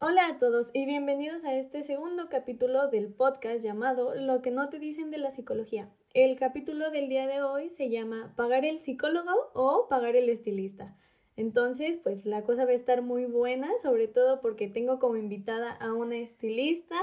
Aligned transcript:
Hola 0.00 0.26
a 0.26 0.38
todos 0.38 0.70
y 0.74 0.84
bienvenidos 0.86 1.44
a 1.44 1.54
este 1.54 1.82
segundo 1.82 2.28
capítulo 2.28 2.88
del 2.88 3.08
podcast 3.08 3.64
llamado 3.64 4.14
Lo 4.14 4.42
que 4.42 4.50
no 4.50 4.68
te 4.68 4.78
dicen 4.78 5.10
de 5.10 5.18
la 5.18 5.30
psicología. 5.30 5.88
El 6.12 6.36
capítulo 6.36 6.90
del 6.90 7.08
día 7.08 7.26
de 7.26 7.42
hoy 7.42 7.70
se 7.70 7.88
llama 7.88 8.34
¿Pagar 8.36 8.64
el 8.64 8.80
psicólogo 8.80 9.30
o 9.54 9.86
pagar 9.88 10.16
el 10.16 10.28
estilista? 10.28 10.96
Entonces, 11.36 11.96
pues 11.96 12.26
la 12.26 12.42
cosa 12.42 12.64
va 12.64 12.72
a 12.72 12.74
estar 12.74 13.02
muy 13.02 13.24
buena, 13.24 13.70
sobre 13.78 14.08
todo 14.08 14.40
porque 14.40 14.68
tengo 14.68 14.98
como 14.98 15.16
invitada 15.16 15.70
a 15.70 15.94
una 15.94 16.16
estilista. 16.16 16.96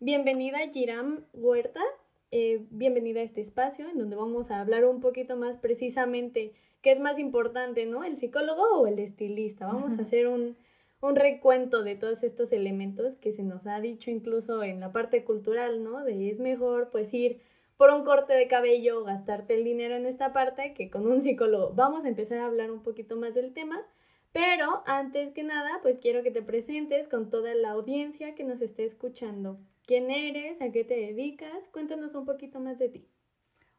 Bienvenida 0.00 0.58
Giram 0.72 1.24
Huerta, 1.34 1.82
eh, 2.30 2.64
bienvenida 2.70 3.20
a 3.20 3.24
este 3.24 3.40
espacio 3.40 3.88
en 3.88 3.98
donde 3.98 4.16
vamos 4.16 4.50
a 4.50 4.60
hablar 4.60 4.84
un 4.84 5.00
poquito 5.00 5.36
más 5.36 5.58
precisamente 5.58 6.54
qué 6.82 6.92
es 6.92 7.00
más 7.00 7.18
importante, 7.18 7.84
¿no? 7.84 8.04
¿El 8.04 8.16
psicólogo 8.16 8.62
o 8.80 8.86
el 8.86 9.00
estilista? 9.00 9.66
Vamos 9.66 9.98
a 9.98 10.02
hacer 10.02 10.28
un 10.28 10.56
un 11.00 11.16
recuento 11.16 11.82
de 11.82 11.94
todos 11.94 12.22
estos 12.22 12.52
elementos 12.52 13.16
que 13.16 13.32
se 13.32 13.42
nos 13.42 13.66
ha 13.66 13.80
dicho 13.80 14.10
incluso 14.10 14.62
en 14.62 14.80
la 14.80 14.92
parte 14.92 15.24
cultural, 15.24 15.84
¿no? 15.84 16.04
De 16.04 16.30
es 16.30 16.40
mejor 16.40 16.90
pues 16.90 17.12
ir 17.14 17.40
por 17.76 17.90
un 17.90 18.04
corte 18.04 18.32
de 18.34 18.48
cabello, 18.48 19.04
gastarte 19.04 19.54
el 19.54 19.62
dinero 19.62 19.94
en 19.94 20.06
esta 20.06 20.32
parte 20.32 20.74
que 20.74 20.90
con 20.90 21.06
un 21.06 21.20
psicólogo. 21.20 21.72
Vamos 21.74 22.04
a 22.04 22.08
empezar 22.08 22.38
a 22.38 22.46
hablar 22.46 22.72
un 22.72 22.82
poquito 22.82 23.16
más 23.16 23.34
del 23.34 23.52
tema, 23.54 23.86
pero 24.32 24.82
antes 24.86 25.32
que 25.32 25.44
nada, 25.44 25.78
pues 25.82 25.98
quiero 25.98 26.24
que 26.24 26.32
te 26.32 26.42
presentes 26.42 27.06
con 27.06 27.30
toda 27.30 27.54
la 27.54 27.70
audiencia 27.70 28.34
que 28.34 28.42
nos 28.42 28.60
esté 28.60 28.84
escuchando. 28.84 29.58
¿Quién 29.86 30.10
eres? 30.10 30.60
¿A 30.60 30.72
qué 30.72 30.84
te 30.84 30.96
dedicas? 30.96 31.68
Cuéntanos 31.68 32.14
un 32.14 32.26
poquito 32.26 32.58
más 32.58 32.78
de 32.78 32.88
ti. 32.88 33.08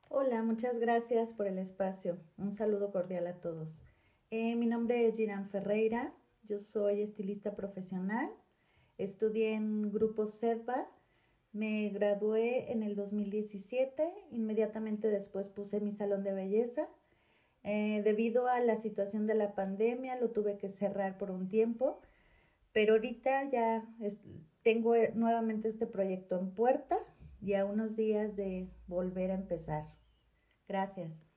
Hola, 0.07 0.41
muchas 0.41 0.79
gracias 0.79 1.33
por 1.33 1.45
el 1.45 1.59
espacio. 1.59 2.17
Un 2.37 2.53
saludo 2.53 2.91
cordial 2.91 3.27
a 3.27 3.33
todos. 3.33 3.81
Eh, 4.31 4.55
mi 4.55 4.65
nombre 4.65 5.05
es 5.05 5.17
Giran 5.17 5.49
Ferreira, 5.49 6.13
yo 6.49 6.57
soy 6.57 7.03
estilista 7.03 7.55
profesional, 7.55 8.29
estudié 8.97 9.53
en 9.53 9.91
Grupo 9.91 10.25
SEDBA, 10.25 10.89
me 11.51 11.89
gradué 11.89 12.71
en 12.71 12.81
el 12.81 12.95
2017, 12.95 14.11
inmediatamente 14.31 15.09
después 15.09 15.47
puse 15.47 15.79
mi 15.79 15.91
salón 15.91 16.23
de 16.23 16.33
belleza. 16.33 16.89
Eh, 17.63 18.01
debido 18.03 18.47
a 18.47 18.59
la 18.61 18.77
situación 18.77 19.27
de 19.27 19.35
la 19.35 19.53
pandemia 19.53 20.15
lo 20.15 20.31
tuve 20.31 20.57
que 20.57 20.69
cerrar 20.69 21.17
por 21.17 21.29
un 21.29 21.49
tiempo, 21.49 22.01
pero 22.71 22.93
ahorita 22.93 23.49
ya 23.51 23.87
tengo 24.63 24.95
eh, 24.95 25.11
nuevamente 25.13 25.67
este 25.67 25.85
proyecto 25.85 26.39
en 26.39 26.51
puerta 26.51 26.97
y 27.41 27.53
a 27.53 27.65
unos 27.65 27.95
días 27.95 28.35
de 28.35 28.69
volver 28.87 29.31
a 29.31 29.35
empezar. 29.35 29.85
Gracias. 30.67 31.28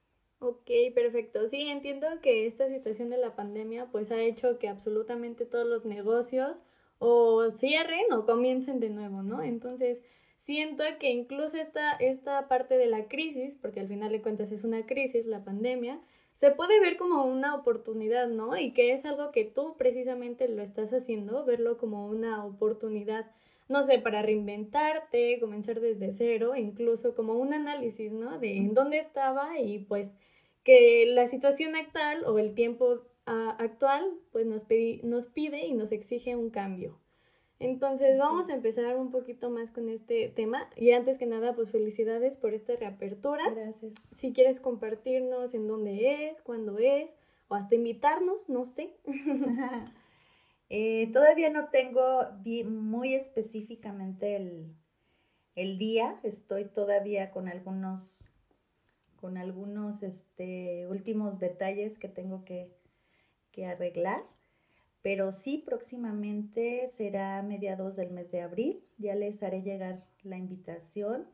Ok, 0.42 0.68
perfecto. 0.92 1.46
Sí, 1.46 1.68
entiendo 1.68 2.08
que 2.20 2.46
esta 2.46 2.68
situación 2.68 3.10
de 3.10 3.16
la 3.16 3.36
pandemia 3.36 3.86
pues 3.92 4.10
ha 4.10 4.20
hecho 4.20 4.58
que 4.58 4.68
absolutamente 4.68 5.44
todos 5.46 5.64
los 5.68 5.84
negocios 5.84 6.64
o 6.98 7.48
cierren 7.50 8.12
o 8.12 8.26
comiencen 8.26 8.80
de 8.80 8.90
nuevo, 8.90 9.22
¿no? 9.22 9.40
Entonces, 9.40 10.02
siento 10.38 10.82
que 10.98 11.10
incluso 11.10 11.58
esta, 11.58 11.92
esta 11.92 12.48
parte 12.48 12.76
de 12.76 12.86
la 12.86 13.06
crisis, 13.06 13.54
porque 13.54 13.78
al 13.78 13.86
final 13.86 14.10
de 14.10 14.20
cuentas 14.20 14.50
es 14.50 14.64
una 14.64 14.84
crisis, 14.84 15.26
la 15.26 15.44
pandemia, 15.44 16.00
se 16.32 16.50
puede 16.50 16.80
ver 16.80 16.96
como 16.96 17.24
una 17.24 17.54
oportunidad, 17.54 18.26
¿no? 18.26 18.56
Y 18.56 18.72
que 18.72 18.94
es 18.94 19.04
algo 19.04 19.30
que 19.30 19.44
tú 19.44 19.76
precisamente 19.76 20.48
lo 20.48 20.60
estás 20.60 20.92
haciendo, 20.92 21.44
verlo 21.44 21.78
como 21.78 22.08
una 22.08 22.44
oportunidad, 22.44 23.30
no 23.68 23.84
sé, 23.84 24.00
para 24.00 24.22
reinventarte, 24.22 25.38
comenzar 25.38 25.78
desde 25.78 26.10
cero, 26.10 26.56
incluso 26.56 27.14
como 27.14 27.34
un 27.34 27.54
análisis, 27.54 28.10
¿no? 28.10 28.40
De 28.40 28.56
en 28.56 28.74
dónde 28.74 28.98
estaba 28.98 29.60
y 29.60 29.78
pues 29.78 30.10
que 30.64 31.06
la 31.06 31.26
situación 31.26 31.76
actual 31.76 32.24
o 32.24 32.38
el 32.38 32.54
tiempo 32.54 33.02
ah, 33.26 33.56
actual 33.58 34.04
pues 34.30 34.46
nos, 34.46 34.66
nos 35.02 35.26
pide 35.26 35.66
y 35.66 35.74
nos 35.74 35.92
exige 35.92 36.36
un 36.36 36.50
cambio. 36.50 36.98
Entonces 37.58 38.18
vamos 38.18 38.48
a 38.48 38.54
empezar 38.54 38.96
un 38.96 39.12
poquito 39.12 39.48
más 39.48 39.70
con 39.70 39.88
este 39.88 40.28
tema 40.28 40.68
y 40.74 40.90
antes 40.90 41.16
que 41.16 41.26
nada 41.26 41.54
pues 41.54 41.70
felicidades 41.70 42.36
por 42.36 42.54
esta 42.54 42.74
reapertura. 42.74 43.48
Gracias. 43.54 43.92
Si 44.14 44.32
quieres 44.32 44.58
compartirnos 44.58 45.54
en 45.54 45.68
dónde 45.68 46.28
es, 46.28 46.40
cuándo 46.40 46.78
es 46.78 47.14
o 47.46 47.54
hasta 47.54 47.76
invitarnos, 47.76 48.48
no 48.48 48.64
sé. 48.64 48.96
Eh, 50.74 51.10
todavía 51.12 51.50
no 51.50 51.68
tengo 51.68 52.02
muy 52.64 53.14
específicamente 53.14 54.36
el, 54.36 54.74
el 55.54 55.76
día, 55.76 56.18
estoy 56.22 56.64
todavía 56.64 57.30
con 57.30 57.46
algunos 57.46 58.31
con 59.22 59.38
algunos 59.38 60.02
este, 60.02 60.88
últimos 60.88 61.38
detalles 61.38 61.96
que 61.96 62.08
tengo 62.08 62.44
que, 62.44 62.76
arreglar. 63.64 64.24
Pero 65.00 65.30
sí, 65.30 65.62
próximamente 65.64 66.88
será 66.88 67.38
a 67.38 67.42
mediados 67.42 67.94
del 67.94 68.10
mes 68.10 68.32
de 68.32 68.40
abril. 68.40 68.84
Ya 68.98 69.14
les 69.14 69.42
haré 69.44 69.62
llegar 69.62 70.04
la 70.24 70.38
invitación 70.38 71.28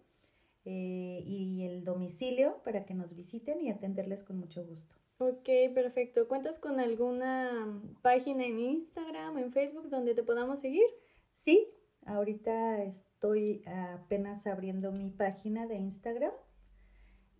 eh, 0.67 1.23
y 1.25 1.65
el 1.65 1.85
domicilio 1.85 2.61
para 2.63 2.85
que 2.85 2.93
nos 2.93 3.15
visiten 3.15 3.63
y 3.63 3.71
atenderles 3.71 4.23
con 4.23 4.39
mucho 4.39 4.67
gusto. 4.67 4.95
Ok, 5.17 5.49
perfecto. 5.75 6.29
¿Cuentas 6.29 6.59
con 6.59 6.81
alguna 6.81 7.81
página 8.03 8.45
en 8.45 8.59
Instagram, 8.59 9.37
o 9.37 9.39
en 9.39 9.53
Facebook 9.53 9.89
donde 9.89 10.15
te 10.15 10.23
podamos 10.23 10.59
seguir? 10.59 10.87
Sí, 11.31 11.69
ahorita 12.05 12.83
estoy 12.83 13.63
apenas 13.67 14.47
abriendo 14.47 14.93
mi 14.93 15.09
página 15.09 15.67
de 15.67 15.77
Instagram 15.77 16.33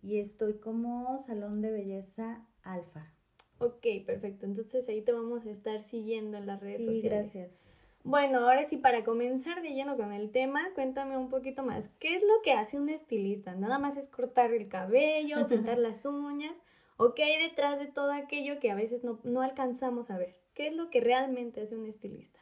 y 0.01 0.19
estoy 0.19 0.59
como 0.59 1.17
Salón 1.17 1.61
de 1.61 1.71
Belleza 1.71 2.45
Alfa. 2.63 3.11
Ok, 3.59 3.85
perfecto. 4.05 4.45
Entonces 4.45 4.87
ahí 4.87 5.01
te 5.01 5.11
vamos 5.11 5.45
a 5.45 5.51
estar 5.51 5.79
siguiendo 5.81 6.37
en 6.37 6.45
las 6.45 6.61
redes 6.61 6.81
sí, 6.81 6.95
sociales. 6.95 7.33
Gracias. 7.33 7.61
Bueno, 8.03 8.39
ahora 8.39 8.63
sí, 8.63 8.77
para 8.77 9.03
comenzar 9.03 9.61
de 9.61 9.73
lleno 9.73 9.97
con 9.97 10.13
el 10.13 10.31
tema, 10.31 10.69
cuéntame 10.73 11.17
un 11.17 11.29
poquito 11.29 11.63
más. 11.63 11.89
¿Qué 11.99 12.15
es 12.15 12.23
lo 12.23 12.41
que 12.43 12.53
hace 12.53 12.79
un 12.79 12.89
estilista? 12.89 13.55
¿Nada 13.55 13.77
más 13.77 13.97
es 13.97 14.07
cortar 14.07 14.53
el 14.53 14.69
cabello, 14.69 15.47
pintar 15.49 15.77
las 15.77 16.05
uñas? 16.05 16.61
¿O 16.97 17.13
qué 17.13 17.25
hay 17.25 17.43
detrás 17.43 17.79
de 17.79 17.87
todo 17.87 18.11
aquello 18.11 18.59
que 18.59 18.71
a 18.71 18.75
veces 18.75 19.03
no, 19.03 19.19
no 19.23 19.41
alcanzamos 19.41 20.09
a 20.09 20.17
ver? 20.17 20.37
¿Qué 20.53 20.67
es 20.67 20.75
lo 20.75 20.89
que 20.89 21.01
realmente 21.01 21.61
hace 21.61 21.77
un 21.77 21.85
estilista? 21.85 22.39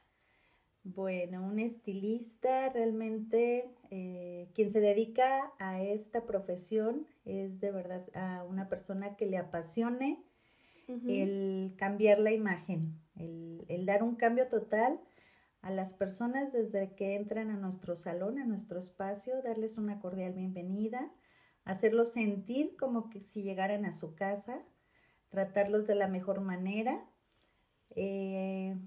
Bueno, 0.95 1.45
un 1.45 1.59
estilista 1.59 2.69
realmente, 2.69 3.69
eh, 3.91 4.47
quien 4.53 4.71
se 4.71 4.79
dedica 4.79 5.51
a 5.59 5.83
esta 5.83 6.25
profesión 6.25 7.05
es 7.25 7.59
de 7.59 7.71
verdad 7.71 8.05
a 8.13 8.45
una 8.45 8.69
persona 8.69 9.17
que 9.17 9.25
le 9.25 9.37
apasione 9.37 10.23
el 10.87 11.73
cambiar 11.77 12.19
la 12.19 12.31
imagen, 12.31 12.97
el, 13.17 13.65
el, 13.67 13.85
dar 13.85 14.01
un 14.01 14.15
cambio 14.15 14.47
total 14.47 15.01
a 15.61 15.71
las 15.71 15.91
personas 15.91 16.53
desde 16.53 16.95
que 16.95 17.15
entran 17.15 17.49
a 17.49 17.57
nuestro 17.57 17.97
salón, 17.97 18.39
a 18.39 18.45
nuestro 18.45 18.79
espacio, 18.79 19.41
darles 19.41 19.77
una 19.77 19.99
cordial 19.99 20.31
bienvenida, 20.31 21.11
hacerlos 21.65 22.13
sentir 22.13 22.77
como 22.77 23.09
que 23.09 23.19
si 23.19 23.43
llegaran 23.43 23.83
a 23.83 23.91
su 23.91 24.15
casa, 24.15 24.63
tratarlos 25.27 25.85
de 25.85 25.95
la 25.95 26.07
mejor 26.07 26.39
manera. 26.39 27.05
Eh, 27.93 28.77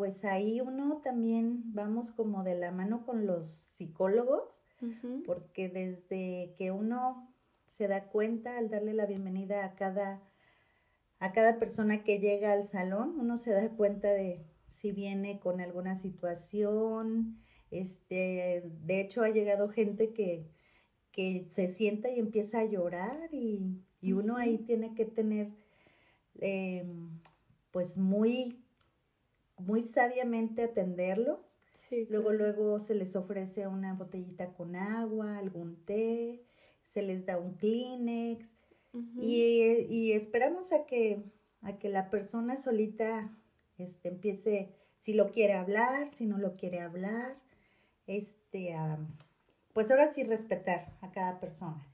pues 0.00 0.24
ahí 0.24 0.62
uno 0.62 1.02
también 1.04 1.74
vamos 1.74 2.10
como 2.10 2.42
de 2.42 2.54
la 2.54 2.70
mano 2.70 3.04
con 3.04 3.26
los 3.26 3.48
psicólogos, 3.48 4.62
porque 5.26 5.68
desde 5.68 6.54
que 6.56 6.70
uno 6.70 7.30
se 7.66 7.86
da 7.86 8.04
cuenta 8.06 8.56
al 8.56 8.70
darle 8.70 8.94
la 8.94 9.04
bienvenida 9.04 9.62
a 9.62 9.74
cada, 9.74 10.22
a 11.18 11.32
cada 11.32 11.58
persona 11.58 12.02
que 12.02 12.18
llega 12.18 12.54
al 12.54 12.64
salón, 12.64 13.14
uno 13.20 13.36
se 13.36 13.50
da 13.50 13.68
cuenta 13.76 14.08
de 14.08 14.42
si 14.70 14.90
viene 14.90 15.38
con 15.38 15.60
alguna 15.60 15.94
situación, 15.96 17.36
este, 17.70 18.62
de 18.86 19.00
hecho 19.02 19.22
ha 19.22 19.28
llegado 19.28 19.68
gente 19.68 20.14
que, 20.14 20.46
que 21.12 21.44
se 21.50 21.68
sienta 21.68 22.08
y 22.08 22.20
empieza 22.20 22.60
a 22.60 22.64
llorar 22.64 23.28
y, 23.34 23.82
uno 24.14 24.38
ahí 24.38 24.56
tiene 24.56 24.94
que 24.94 25.04
tener 25.04 25.50
em, 26.40 27.20
pues 27.70 27.98
muy 27.98 28.59
muy 29.66 29.82
sabiamente 29.82 30.64
atenderlos. 30.64 31.38
luego, 32.08 32.32
luego 32.32 32.78
se 32.78 32.94
les 32.94 33.16
ofrece 33.16 33.66
una 33.66 33.94
botellita 33.94 34.52
con 34.52 34.76
agua, 34.76 35.38
algún 35.38 35.84
té, 35.84 36.42
se 36.82 37.02
les 37.02 37.26
da 37.26 37.38
un 37.38 37.54
Kleenex 37.54 38.54
y, 39.20 40.12
esperamos 40.12 40.72
a 40.72 40.84
que, 40.86 41.22
a 41.62 41.78
que 41.78 41.88
la 41.88 42.10
persona 42.10 42.56
solita 42.56 43.36
este, 43.78 44.08
empiece, 44.08 44.74
si 44.96 45.14
lo 45.14 45.30
quiere 45.30 45.54
hablar, 45.54 46.10
si 46.10 46.26
no 46.26 46.38
lo 46.38 46.56
quiere 46.56 46.80
hablar, 46.80 47.36
este, 48.06 48.74
pues 49.72 49.90
ahora 49.90 50.08
sí 50.08 50.24
respetar 50.24 50.96
a 51.00 51.10
cada 51.12 51.38
persona. 51.40 51.86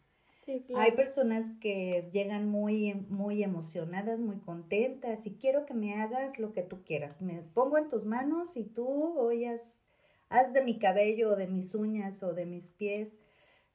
Hay 0.76 0.92
personas 0.92 1.50
que 1.60 2.10
llegan 2.12 2.48
muy, 2.48 2.94
muy 3.08 3.42
emocionadas, 3.42 4.20
muy 4.20 4.36
contentas 4.38 5.26
y 5.26 5.34
quiero 5.36 5.64
que 5.64 5.74
me 5.74 5.94
hagas 5.94 6.38
lo 6.38 6.52
que 6.52 6.62
tú 6.62 6.84
quieras. 6.84 7.22
Me 7.22 7.42
pongo 7.54 7.78
en 7.78 7.88
tus 7.88 8.04
manos 8.04 8.56
y 8.56 8.64
tú 8.64 9.18
oyas, 9.18 9.80
haz 10.28 10.52
de 10.52 10.62
mi 10.62 10.78
cabello 10.78 11.30
o 11.30 11.36
de 11.36 11.46
mis 11.46 11.74
uñas 11.74 12.22
o 12.22 12.34
de 12.34 12.44
mis 12.46 12.68
pies 12.68 13.18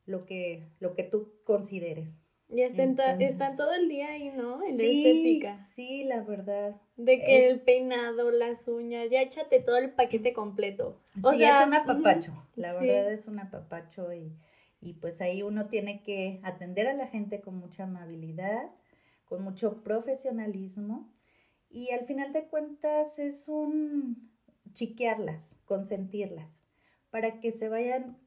lo 0.06 0.26
que, 0.26 0.64
lo 0.80 0.94
que 0.94 1.04
tú 1.04 1.34
consideres. 1.44 2.20
Y 2.48 2.62
están, 2.64 3.00
están 3.22 3.56
todo 3.56 3.74
el 3.74 3.88
día 3.88 4.10
ahí, 4.10 4.30
¿no? 4.30 4.62
En 4.62 4.76
sí, 4.76 5.08
estética. 5.08 5.58
Sí, 5.74 6.04
la 6.04 6.22
verdad. 6.22 6.76
De 6.98 7.20
que 7.20 7.50
el 7.50 7.62
peinado, 7.62 8.30
las 8.30 8.68
uñas, 8.68 9.10
ya 9.10 9.22
échate 9.22 9.62
todo 9.62 9.78
el 9.78 9.92
paquete 9.92 10.34
completo. 10.34 11.00
O 11.24 11.34
sea, 11.34 11.62
es 11.62 11.68
un 11.68 11.74
apapacho. 11.74 12.34
La 12.56 12.74
verdad 12.74 13.14
es 13.14 13.26
un 13.28 13.40
apapacho 13.40 14.14
y, 14.14 14.34
y 14.82 14.94
pues 14.94 15.22
ahí 15.22 15.44
uno 15.44 15.68
tiene 15.68 16.02
que 16.02 16.42
atender 16.44 16.88
a 16.88 16.94
la 16.94 17.08
gente 17.08 17.40
con 17.40 17.56
mucha 17.56 17.84
amabilidad, 17.84 18.72
con 19.26 19.44
mucho 19.44 19.84
profesionalismo 19.84 21.14
y 21.70 21.92
al 21.92 22.06
final 22.06 22.34
de 22.34 22.48
cuentas 22.48 23.20
es 23.20 23.48
un 23.48 24.30
chiquearlas, 24.74 25.56
consentirlas, 25.66 26.60
para 27.10 27.40
que 27.40 27.52
se 27.52 27.70
vayan 27.70 28.18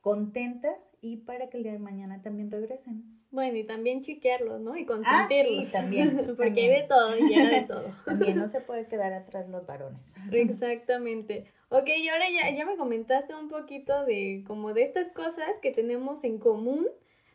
contentas 0.00 0.92
y 1.00 1.18
para 1.18 1.48
que 1.48 1.58
el 1.58 1.64
día 1.64 1.72
de 1.72 1.78
mañana 1.78 2.22
también 2.22 2.50
regresen. 2.50 3.18
Bueno, 3.30 3.58
y 3.58 3.64
también 3.64 4.00
chiquearlos, 4.00 4.60
¿no? 4.60 4.76
Y 4.76 4.86
consentirlos. 4.86 5.58
Ah, 5.58 5.66
sí, 5.66 5.72
también. 5.72 6.16
Porque 6.36 6.60
hay 6.60 6.68
de 6.68 6.86
todo, 6.88 7.18
y 7.18 7.34
ya 7.34 7.48
de 7.48 7.62
todo. 7.62 7.94
también 8.04 8.38
no 8.38 8.48
se 8.48 8.60
puede 8.60 8.86
quedar 8.86 9.12
atrás 9.12 9.48
los 9.48 9.66
varones. 9.66 10.14
Exactamente. 10.32 11.52
Ok, 11.70 11.88
y 11.98 12.08
ahora 12.08 12.24
ya, 12.30 12.54
ya 12.56 12.64
me 12.64 12.76
comentaste 12.76 13.34
un 13.34 13.48
poquito 13.48 14.04
de 14.04 14.42
como 14.46 14.72
de 14.72 14.82
estas 14.82 15.08
cosas 15.08 15.58
que 15.60 15.70
tenemos 15.70 16.24
en 16.24 16.38
común, 16.38 16.86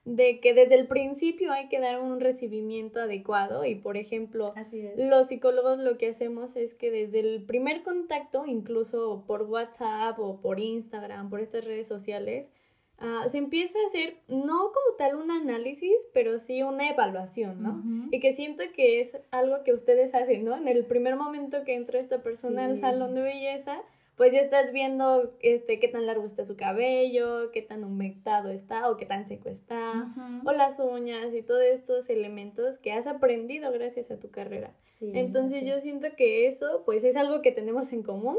de 0.05 0.39
que 0.41 0.53
desde 0.53 0.75
el 0.75 0.87
principio 0.87 1.51
hay 1.51 1.69
que 1.69 1.79
dar 1.79 2.01
un 2.01 2.19
recibimiento 2.19 2.99
adecuado 2.99 3.63
y 3.65 3.75
por 3.75 3.95
ejemplo 3.95 4.53
los 4.97 5.27
psicólogos 5.27 5.79
lo 5.79 5.97
que 5.97 6.09
hacemos 6.09 6.57
es 6.57 6.73
que 6.73 6.91
desde 6.91 7.21
el 7.21 7.43
primer 7.43 7.83
contacto 7.83 8.45
incluso 8.45 9.23
por 9.25 9.43
WhatsApp 9.43 10.19
o 10.19 10.41
por 10.41 10.59
Instagram 10.59 11.29
por 11.29 11.39
estas 11.39 11.63
redes 11.63 11.87
sociales 11.87 12.51
ah, 12.97 13.23
se 13.29 13.37
empieza 13.37 13.79
a 13.79 13.85
hacer 13.85 14.17
no 14.27 14.73
como 14.73 14.97
tal 14.97 15.15
un 15.15 15.31
análisis 15.31 15.95
pero 16.13 16.37
sí 16.37 16.63
una 16.63 16.89
evaluación 16.89 17.63
¿no? 17.63 17.81
y 18.11 18.19
que 18.19 18.33
siento 18.33 18.63
que 18.75 18.99
es 18.99 19.17
algo 19.31 19.63
que 19.63 19.71
ustedes 19.71 20.13
hacen 20.15 20.43
¿no? 20.43 20.57
en 20.57 20.67
el 20.67 20.83
primer 20.83 21.15
momento 21.15 21.63
que 21.63 21.75
entra 21.75 22.01
esta 22.01 22.21
persona 22.21 22.65
al 22.65 22.75
salón 22.75 23.15
de 23.15 23.21
belleza 23.21 23.81
pues 24.15 24.33
ya 24.33 24.39
estás 24.39 24.71
viendo 24.71 25.33
este, 25.39 25.79
qué 25.79 25.87
tan 25.87 26.05
largo 26.05 26.25
está 26.25 26.45
su 26.45 26.55
cabello, 26.55 27.51
qué 27.51 27.61
tan 27.61 27.83
humectado 27.83 28.49
está 28.49 28.89
o 28.89 28.97
qué 28.97 29.05
tan 29.05 29.25
seco 29.25 29.49
está, 29.49 30.13
o 30.45 30.51
las 30.51 30.79
uñas 30.79 31.33
y 31.33 31.41
todos 31.41 31.63
estos 31.63 32.09
elementos 32.09 32.77
que 32.77 32.91
has 32.91 33.07
aprendido 33.07 33.71
gracias 33.71 34.11
a 34.11 34.19
tu 34.19 34.29
carrera. 34.29 34.71
Entonces 35.01 35.65
yo 35.65 35.79
siento 35.81 36.07
que 36.15 36.47
eso 36.47 36.83
pues 36.85 37.03
es 37.03 37.15
algo 37.15 37.41
que 37.41 37.51
tenemos 37.51 37.91
en 37.91 38.03
común 38.03 38.37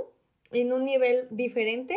en 0.55 0.73
un 0.73 0.85
nivel 0.85 1.27
diferente, 1.31 1.97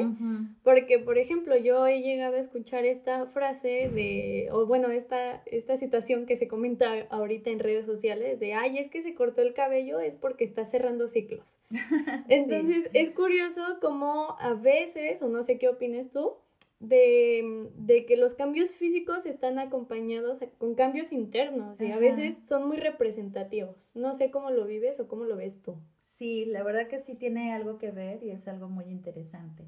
porque 0.64 1.00
por 1.00 1.18
ejemplo 1.18 1.56
yo 1.56 1.86
he 1.88 2.02
llegado 2.02 2.36
a 2.36 2.40
escuchar 2.40 2.86
esta 2.86 3.26
frase 3.28 3.90
de, 3.94 4.50
o 4.52 4.66
bueno, 4.66 4.90
esta, 4.90 5.44
esta 5.46 5.78
situación 5.78 6.26
que 6.26 6.36
se 6.36 6.48
comenta 6.48 7.08
ahorita 7.10 7.50
en 7.52 7.60
redes 7.60 7.86
sociales 7.86 8.40
de, 8.40 8.54
ay, 8.54 8.80
es 8.80 8.90
que 8.90 9.02
se 9.02 9.14
cortó 9.14 9.42
el 9.42 9.54
cabello 9.54 10.00
es 10.00 10.16
porque 10.16 10.44
está 10.44 10.66
cerrando 10.66 11.08
ciclos. 11.08 11.60
Entonces 12.28 12.90
es 12.94 13.12
curioso 13.12 13.62
como 13.80 14.36
a 14.40 14.54
veces, 14.54 15.22
o 15.22 15.30
no 15.30 15.44
sé 15.44 15.58
qué 15.58 15.70
opines 15.70 16.12
tú, 16.12 16.34
de, 16.80 17.70
de, 17.76 18.06
que 18.06 18.18
los 18.18 18.34
cambios 18.34 18.76
físicos 18.76 19.26
están 19.26 19.58
acompañados 19.58 20.40
con 20.60 20.76
cambios 20.76 21.12
internos 21.12 21.80
y 21.82 21.92
a 21.92 21.98
veces 21.98 22.38
son 22.46 22.68
muy 22.68 22.78
representativos. 22.78 23.76
No 23.96 24.14
sé 24.14 24.30
cómo 24.30 24.52
lo 24.52 24.66
vives 24.66 25.00
o 25.00 25.08
cómo 25.08 25.24
lo 25.24 25.36
ves 25.38 25.62
tú. 25.62 25.76
Sí, 26.18 26.46
la 26.46 26.64
verdad 26.64 26.88
que 26.88 26.98
sí 26.98 27.14
tiene 27.14 27.54
algo 27.54 27.78
que 27.78 27.92
ver 27.92 28.24
y 28.24 28.32
es 28.32 28.48
algo 28.48 28.70
muy 28.70 28.86
interesante. 28.86 29.68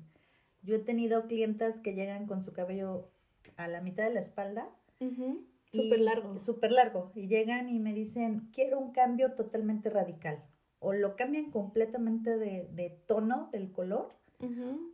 Yo 0.64 0.76
he 0.76 0.80
tenido 0.80 1.28
clientas 1.28 1.78
que 1.78 1.94
llegan 1.94 2.26
con 2.26 2.42
su 2.42 2.54
cabello 2.54 3.08
a 3.56 3.68
la 3.68 3.82
mitad 3.82 4.04
de 4.04 4.16
la 4.16 4.20
espalda. 4.20 4.68
Súper 5.72 6.00
largo. 6.00 6.40
Súper 6.40 6.72
largo. 6.72 7.12
Y 7.14 7.28
llegan 7.28 7.70
y 7.70 7.78
me 7.78 7.94
dicen, 7.94 8.50
quiero 8.52 8.80
un 8.80 8.92
cambio 8.94 9.34
totalmente 9.34 9.92
radical. 9.92 10.44
O 10.80 10.92
lo 10.92 11.16
cambian 11.16 11.52
completamente 11.52 12.38
de, 12.38 13.00
tono 13.06 13.50
del 13.52 13.72
color 13.72 14.10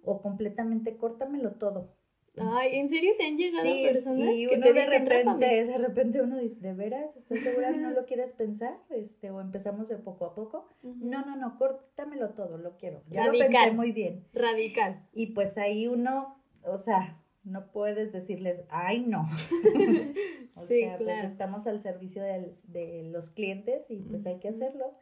o 0.03 0.21
completamente 0.21 0.97
córtamelo 0.97 1.53
todo. 1.53 1.95
Ay, 2.37 2.79
¿en 2.79 2.89
serio 2.89 3.13
te 3.17 3.25
han 3.25 3.37
llegado 3.37 3.65
personas 3.83 4.33
y 4.33 4.47
uno 4.47 4.73
de 4.73 4.85
repente, 4.85 5.65
de 5.65 5.77
repente 5.77 6.21
uno 6.21 6.37
dice, 6.37 6.59
¿de 6.59 6.73
veras? 6.73 7.15
¿Estás 7.15 7.39
segura 7.39 7.71
no 7.71 7.91
lo 7.91 8.05
quieres 8.05 8.33
pensar? 8.33 8.77
Este, 8.89 9.31
o 9.31 9.39
empezamos 9.39 9.87
de 9.87 9.97
poco 9.97 10.25
a 10.25 10.35
poco. 10.35 10.69
No, 10.83 11.25
no, 11.25 11.35
no, 11.35 11.57
córtamelo 11.57 12.31
todo, 12.31 12.57
lo 12.57 12.77
quiero. 12.77 13.01
Ya 13.09 13.25
lo 13.27 13.31
pensé 13.31 13.71
muy 13.71 13.91
bien. 13.91 14.25
Radical. 14.33 15.07
Y 15.13 15.27
pues 15.27 15.57
ahí 15.57 15.87
uno, 15.87 16.41
o 16.63 16.77
sea, 16.77 17.21
no 17.45 17.71
puedes 17.71 18.11
decirles, 18.11 18.63
ay, 18.69 18.99
no. 18.99 19.29
o 20.55 20.65
sea, 20.65 20.97
pues 20.97 21.23
estamos 21.23 21.67
al 21.67 21.79
servicio 21.79 22.21
de, 22.21 23.09
los 23.11 23.29
clientes 23.29 23.89
y 23.89 23.97
pues 24.01 24.25
hay 24.25 24.39
que 24.39 24.49
hacerlo. 24.49 24.93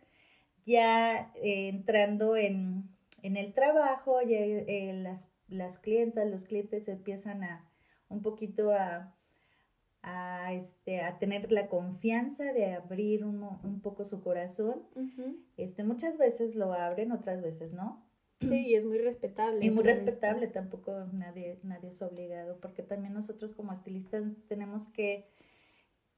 Ya 0.65 1.33
eh, 1.35 1.69
entrando 1.69 2.37
en, 2.37 2.89
en, 3.21 3.37
el 3.37 3.53
trabajo, 3.53 4.21
ya 4.21 4.37
eh, 4.37 4.93
las 5.01 5.32
las 5.53 5.77
clientas, 5.77 6.29
los 6.29 6.45
clientes 6.45 6.87
empiezan 6.87 7.43
a 7.43 7.69
un 8.09 8.21
poquito 8.21 8.71
a, 8.71 9.15
a, 10.01 10.53
este, 10.53 11.01
a 11.01 11.17
tener 11.17 11.51
la 11.51 11.67
confianza 11.67 12.51
de 12.53 12.73
abrir 12.73 13.23
un, 13.23 13.41
un 13.41 13.81
poco 13.81 14.05
su 14.05 14.21
corazón. 14.21 14.83
este, 15.57 15.83
muchas 15.83 16.17
veces 16.17 16.55
lo 16.55 16.73
abren, 16.73 17.11
otras 17.11 17.41
veces 17.41 17.71
no. 17.73 18.05
Sí, 18.41 18.75
es 18.75 18.83
muy 18.83 18.97
respetable. 18.97 19.65
Y 19.65 19.71
muy 19.71 19.83
respetable, 19.83 20.47
tampoco 20.47 21.05
nadie, 21.13 21.59
nadie 21.63 21.89
es 21.89 22.01
obligado, 22.01 22.59
porque 22.59 22.83
también 22.83 23.13
nosotros 23.13 23.53
como 23.53 23.71
estilistas 23.71 24.23
tenemos 24.47 24.87
que 24.87 25.29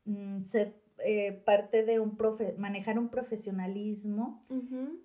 mm, 0.06 0.44
ser 0.44 0.74
eh, 1.06 1.32
parte 1.46 1.84
de 1.84 2.00
un 2.00 2.18
profe 2.18 2.56
manejar 2.58 2.98
un 2.98 3.10
profesionalismo 3.10 4.44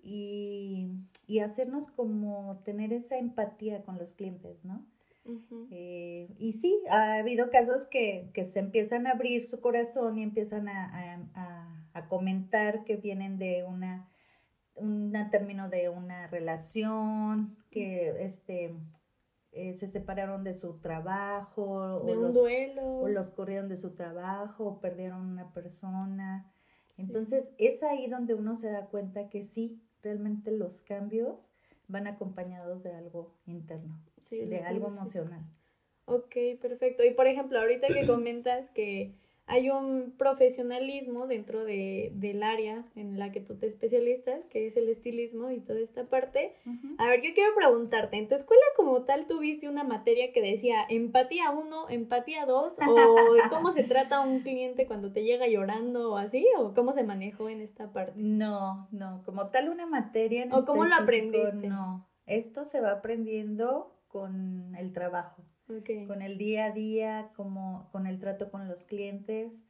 y, 0.03 0.87
y, 1.27 1.39
hacernos 1.39 1.89
como 1.89 2.59
tener 2.65 2.91
esa 2.91 3.17
empatía 3.17 3.83
con 3.83 3.97
los 3.97 4.13
clientes, 4.13 4.65
¿no? 4.65 4.85
Eh, 5.69 6.27
y 6.39 6.53
sí, 6.53 6.81
ha 6.89 7.17
habido 7.19 7.51
casos 7.51 7.85
que, 7.85 8.31
que, 8.33 8.45
se 8.45 8.59
empiezan 8.59 9.05
a 9.05 9.11
abrir 9.11 9.47
su 9.47 9.61
corazón 9.61 10.17
y 10.17 10.23
empiezan 10.23 10.67
a, 10.67 11.27
a, 11.35 11.85
a 11.93 12.07
comentar 12.07 12.83
que 12.83 12.95
vienen 12.95 13.37
de 13.37 13.63
una, 13.63 14.09
un 14.75 15.13
término 15.29 15.69
de 15.69 15.89
una 15.89 16.27
relación, 16.27 17.55
que 17.69 18.23
este 18.23 18.73
eh, 19.51 19.73
se 19.73 19.87
separaron 19.87 20.43
de 20.43 20.53
su 20.53 20.79
trabajo, 20.79 22.03
de 22.05 22.13
o, 22.13 22.15
un 22.15 22.21
los, 22.21 22.33
duelo. 22.33 22.83
o 22.83 23.07
los 23.09 23.29
corrieron 23.29 23.67
de 23.67 23.77
su 23.77 23.95
trabajo, 23.95 24.65
o 24.65 24.79
perdieron 24.79 25.21
una 25.21 25.53
persona. 25.53 26.51
Entonces 26.97 27.51
es 27.57 27.83
ahí 27.83 28.07
donde 28.07 28.33
uno 28.33 28.55
se 28.55 28.69
da 28.69 28.87
cuenta 28.87 29.29
que 29.29 29.43
sí, 29.43 29.81
realmente 30.01 30.51
los 30.51 30.81
cambios 30.81 31.51
van 31.87 32.07
acompañados 32.07 32.83
de 32.83 32.93
algo 32.93 33.35
interno, 33.45 33.99
de 34.29 34.59
algo 34.59 34.87
emocional. 34.87 35.43
Ok, 36.05 36.35
perfecto. 36.61 37.03
Y 37.03 37.11
por 37.11 37.27
ejemplo, 37.27 37.59
ahorita 37.59 37.87
que 37.87 38.07
comentas 38.07 38.69
que 38.69 39.15
hay 39.51 39.69
un 39.69 40.13
profesionalismo 40.17 41.27
dentro 41.27 41.65
de, 41.65 42.13
del 42.15 42.41
área 42.41 42.85
en 42.95 43.19
la 43.19 43.33
que 43.33 43.41
tú 43.41 43.57
te 43.57 43.67
especialistas, 43.67 44.45
que 44.45 44.65
es 44.65 44.77
el 44.77 44.87
estilismo 44.87 45.51
y 45.51 45.59
toda 45.59 45.81
esta 45.81 46.05
parte. 46.05 46.55
A 46.97 47.07
ver, 47.07 47.21
yo 47.21 47.33
quiero 47.33 47.53
preguntarte, 47.53 48.15
¿en 48.15 48.29
tu 48.29 48.35
escuela 48.35 48.63
como 48.77 49.03
tal 49.03 49.27
tuviste 49.27 49.67
una 49.67 49.83
materia 49.83 50.31
que 50.31 50.41
decía 50.41 50.85
empatía 50.87 51.51
1, 51.51 51.89
empatía 51.89 52.45
2? 52.45 52.75
¿O 52.87 53.49
cómo 53.49 53.73
se 53.73 53.83
trata 53.83 54.19
a 54.19 54.21
un 54.21 54.39
cliente 54.39 54.87
cuando 54.87 55.11
te 55.11 55.23
llega 55.23 55.49
llorando 55.49 56.13
o 56.13 56.17
así? 56.17 56.47
¿O 56.57 56.73
cómo 56.73 56.93
se 56.93 57.03
manejó 57.03 57.49
en 57.49 57.59
esta 57.59 57.91
parte? 57.91 58.13
No, 58.15 58.87
no, 58.91 59.21
como 59.25 59.49
tal 59.49 59.67
una 59.67 59.85
materia 59.85 60.43
en 60.43 60.53
¿O 60.53 60.63
cómo 60.63 60.85
lo 60.85 60.95
aprendiste? 60.95 61.67
No, 61.67 62.07
esto 62.25 62.63
se 62.63 62.79
va 62.79 62.91
aprendiendo 62.91 63.99
con 64.07 64.73
el 64.77 64.93
trabajo 64.93 65.43
con 66.07 66.21
el 66.21 66.37
día 66.37 66.65
a 66.65 66.71
día, 66.71 67.31
como 67.35 67.89
con 67.91 68.07
el 68.07 68.19
trato 68.19 68.51
con 68.51 68.67
los 68.67 68.83
clientes. 68.83 69.61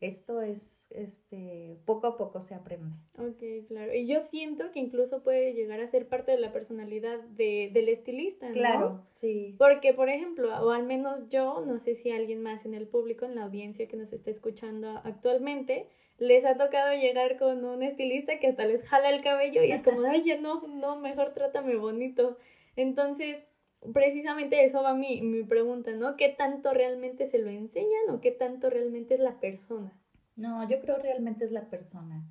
Esto 0.00 0.40
es, 0.40 0.86
este, 0.90 1.76
poco 1.84 2.06
a 2.06 2.16
poco 2.16 2.40
se 2.40 2.54
aprende. 2.54 2.96
Ok, 3.18 3.66
claro. 3.68 3.94
Y 3.94 4.06
yo 4.06 4.20
siento 4.22 4.70
que 4.72 4.78
incluso 4.78 5.22
puede 5.22 5.52
llegar 5.52 5.78
a 5.80 5.86
ser 5.86 6.08
parte 6.08 6.32
de 6.32 6.38
la 6.38 6.52
personalidad 6.52 7.20
de, 7.20 7.70
del 7.74 7.90
estilista, 7.90 8.48
¿no? 8.48 8.54
Claro, 8.54 9.06
sí. 9.12 9.54
Porque, 9.58 9.92
por 9.92 10.08
ejemplo, 10.08 10.48
o 10.64 10.70
al 10.70 10.86
menos 10.86 11.28
yo, 11.28 11.62
no 11.66 11.78
sé 11.78 11.94
si 11.96 12.10
alguien 12.10 12.42
más 12.42 12.64
en 12.64 12.72
el 12.72 12.88
público, 12.88 13.26
en 13.26 13.34
la 13.34 13.44
audiencia 13.44 13.88
que 13.88 13.98
nos 13.98 14.14
está 14.14 14.30
escuchando 14.30 14.88
actualmente, 15.04 15.86
les 16.16 16.46
ha 16.46 16.56
tocado 16.56 16.94
llegar 16.94 17.38
con 17.38 17.64
un 17.64 17.82
estilista 17.82 18.38
que 18.38 18.46
hasta 18.46 18.64
les 18.64 18.82
jala 18.86 19.10
el 19.10 19.22
cabello 19.22 19.62
y 19.62 19.72
es 19.72 19.82
como, 19.82 20.02
ay, 20.06 20.22
ya 20.22 20.40
no, 20.40 20.66
no, 20.66 20.98
mejor 20.98 21.34
trátame 21.34 21.76
bonito. 21.76 22.38
Entonces, 22.76 23.44
precisamente 23.92 24.64
eso 24.64 24.82
va 24.82 24.94
mi, 24.94 25.22
mi 25.22 25.42
pregunta, 25.42 25.92
¿no? 25.92 26.16
¿Qué 26.16 26.28
tanto 26.28 26.72
realmente 26.72 27.26
se 27.26 27.38
lo 27.38 27.48
enseñan 27.50 28.10
o 28.10 28.20
qué 28.20 28.30
tanto 28.30 28.70
realmente 28.70 29.14
es 29.14 29.20
la 29.20 29.40
persona? 29.40 29.92
No, 30.36 30.68
yo 30.68 30.80
creo 30.80 30.98
realmente 30.98 31.44
es 31.44 31.52
la 31.52 31.68
persona. 31.68 32.24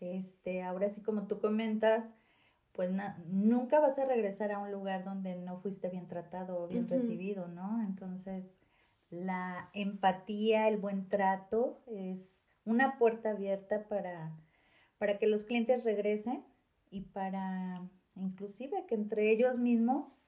Este, 0.00 0.62
ahora 0.62 0.88
sí 0.88 1.00
como 1.02 1.26
tú 1.26 1.38
comentas, 1.40 2.14
pues 2.72 2.90
nunca 3.28 3.80
vas 3.80 3.98
a 3.98 4.06
regresar 4.06 4.52
a 4.52 4.58
un 4.58 4.72
lugar 4.72 5.04
donde 5.04 5.36
no 5.36 5.58
fuiste 5.58 5.88
bien 5.88 6.08
tratado 6.08 6.62
o 6.62 6.68
bien 6.68 6.88
recibido, 6.88 7.48
¿no? 7.48 7.82
Entonces, 7.82 8.58
la 9.10 9.68
empatía, 9.74 10.68
el 10.68 10.78
buen 10.78 11.08
trato 11.08 11.82
es 11.86 12.46
una 12.64 12.98
puerta 12.98 13.30
abierta 13.30 13.86
para, 13.88 14.32
para 14.98 15.18
que 15.18 15.26
los 15.26 15.44
clientes 15.44 15.84
regresen 15.84 16.44
y 16.90 17.02
para 17.02 17.82
inclusive 18.14 18.86
que 18.86 18.94
entre 18.94 19.30
ellos 19.30 19.58
mismos 19.58 20.18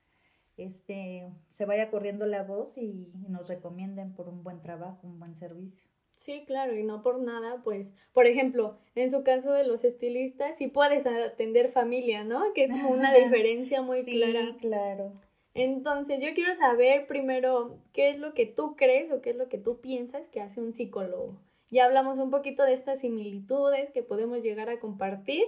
este, 0.57 1.29
se 1.51 1.65
vaya 1.65 1.91
corriendo 1.91 2.27
la 2.27 2.43
voz 2.43 2.79
y, 2.79 3.13
nos 3.29 3.49
recomienden 3.49 4.13
por 4.15 4.29
un 4.29 4.43
buen 4.43 4.61
trabajo, 4.61 5.01
un 5.07 5.19
buen 5.19 5.35
servicio. 5.35 5.85
Sí, 6.15 6.45
claro, 6.47 6.77
y 6.77 6.85
no 6.85 7.03
por 7.03 7.21
nada, 7.21 7.63
pues, 7.65 7.93
por 8.13 8.27
ejemplo, 8.27 8.79
en 8.95 9.11
su 9.11 9.25
caso 9.25 9.53
de 9.53 9.65
los 9.65 9.83
estilistas, 9.83 10.57
sí 10.57 10.69
puedes 10.69 11.07
atender 11.07 11.69
familia, 11.69 12.23
¿no? 12.23 12.53
Que 12.55 12.65
es 12.65 12.71
como 12.71 12.91
una 12.91 13.13
diferencia 13.15 13.83
muy 13.83 14.05
clara. 14.05 14.47
Sí, 14.47 14.57
claro. 14.61 15.13
Entonces, 15.55 16.21
yo 16.21 16.35
quiero 16.35 16.55
saber 16.55 17.07
primero 17.07 17.79
qué 17.93 18.11
es 18.11 18.19
lo 18.19 18.35
que 18.35 18.47
tú 18.47 18.77
crees 18.77 19.11
o 19.13 19.21
qué 19.21 19.31
es 19.31 19.37
lo 19.37 19.49
que 19.49 19.59
tú 19.59 19.81
piensas 19.81 20.27
que 20.29 20.41
hace 20.41 20.61
un 20.61 20.73
psicólogo. 20.73 21.41
Ya 21.71 21.85
hablamos 21.85 22.19
un 22.19 22.31
poquito 22.31 22.65
de 22.65 22.73
estas 22.73 23.01
similitudes 23.01 23.91
que 23.91 24.03
podemos 24.03 24.43
llegar 24.43 24.69
a 24.69 24.79
compartir, 24.79 25.45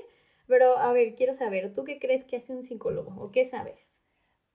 pero 0.49 0.79
a 0.79 0.93
ver, 0.93 1.15
quiero 1.15 1.35
saber, 1.35 1.75
¿tú 1.75 1.85
qué 1.85 1.99
crees 1.99 2.25
que 2.25 2.37
hace 2.37 2.53
un 2.53 2.63
psicólogo 2.63 3.15
o 3.23 3.31
qué 3.31 3.45
sabes? 3.45 3.96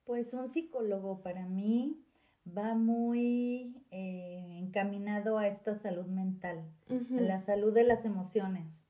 Pues 0.04 0.34
un 0.34 0.48
psicólogo 0.48 1.20
para 1.20 1.46
mí 1.46 2.02
va 2.46 2.74
muy 2.74 3.76
eh, 3.90 4.58
encaminado 4.58 5.38
a 5.38 5.46
esta 5.46 5.74
salud 5.74 6.06
mental, 6.06 6.64
a 6.88 7.20
la 7.20 7.38
salud 7.38 7.72
de 7.72 7.84
las 7.84 8.04
emociones. 8.04 8.88